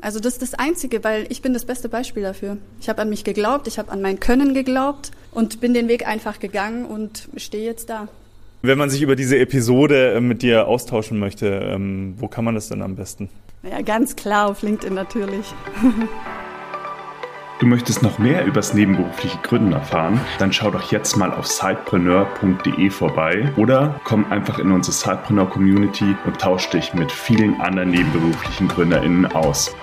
Also 0.00 0.18
das 0.20 0.34
ist 0.34 0.42
das 0.42 0.54
Einzige, 0.54 1.04
weil 1.04 1.26
ich 1.28 1.42
bin 1.42 1.52
das 1.52 1.64
beste 1.64 1.88
Beispiel 1.88 2.22
dafür. 2.22 2.56
Ich 2.80 2.88
habe 2.88 3.02
an 3.02 3.10
mich 3.10 3.24
geglaubt, 3.24 3.66
ich 3.66 3.78
habe 3.78 3.90
an 3.90 4.00
mein 4.00 4.20
Können 4.20 4.54
geglaubt 4.54 5.10
und 5.30 5.60
bin 5.60 5.74
den 5.74 5.88
Weg 5.88 6.06
einfach 6.06 6.38
gegangen 6.38 6.86
und 6.86 7.28
stehe 7.36 7.64
jetzt 7.64 7.90
da. 7.90 8.08
Wenn 8.62 8.78
man 8.78 8.90
sich 8.90 9.02
über 9.02 9.16
diese 9.16 9.38
Episode 9.38 10.14
äh, 10.14 10.20
mit 10.20 10.42
dir 10.42 10.66
austauschen 10.66 11.18
möchte, 11.18 11.46
ähm, 11.46 12.14
wo 12.18 12.28
kann 12.28 12.44
man 12.44 12.54
das 12.54 12.68
denn 12.68 12.82
am 12.82 12.96
besten? 12.96 13.30
Ja, 13.62 13.80
ganz 13.82 14.16
klar 14.16 14.50
auf 14.50 14.62
LinkedIn 14.62 14.94
natürlich. 14.94 15.46
Du 17.60 17.66
möchtest 17.66 18.02
noch 18.02 18.18
mehr 18.18 18.46
übers 18.46 18.72
nebenberufliche 18.72 19.36
Gründen 19.42 19.72
erfahren? 19.72 20.18
Dann 20.38 20.50
schau 20.50 20.70
doch 20.70 20.90
jetzt 20.90 21.18
mal 21.18 21.30
auf 21.30 21.46
sidepreneur.de 21.46 22.88
vorbei 22.88 23.52
oder 23.58 24.00
komm 24.02 24.24
einfach 24.32 24.58
in 24.58 24.72
unsere 24.72 24.94
Sidepreneur 24.94 25.50
Community 25.50 26.16
und 26.24 26.40
tausch 26.40 26.70
dich 26.70 26.94
mit 26.94 27.12
vielen 27.12 27.60
anderen 27.60 27.90
nebenberuflichen 27.90 28.66
GründerInnen 28.66 29.26
aus. 29.26 29.76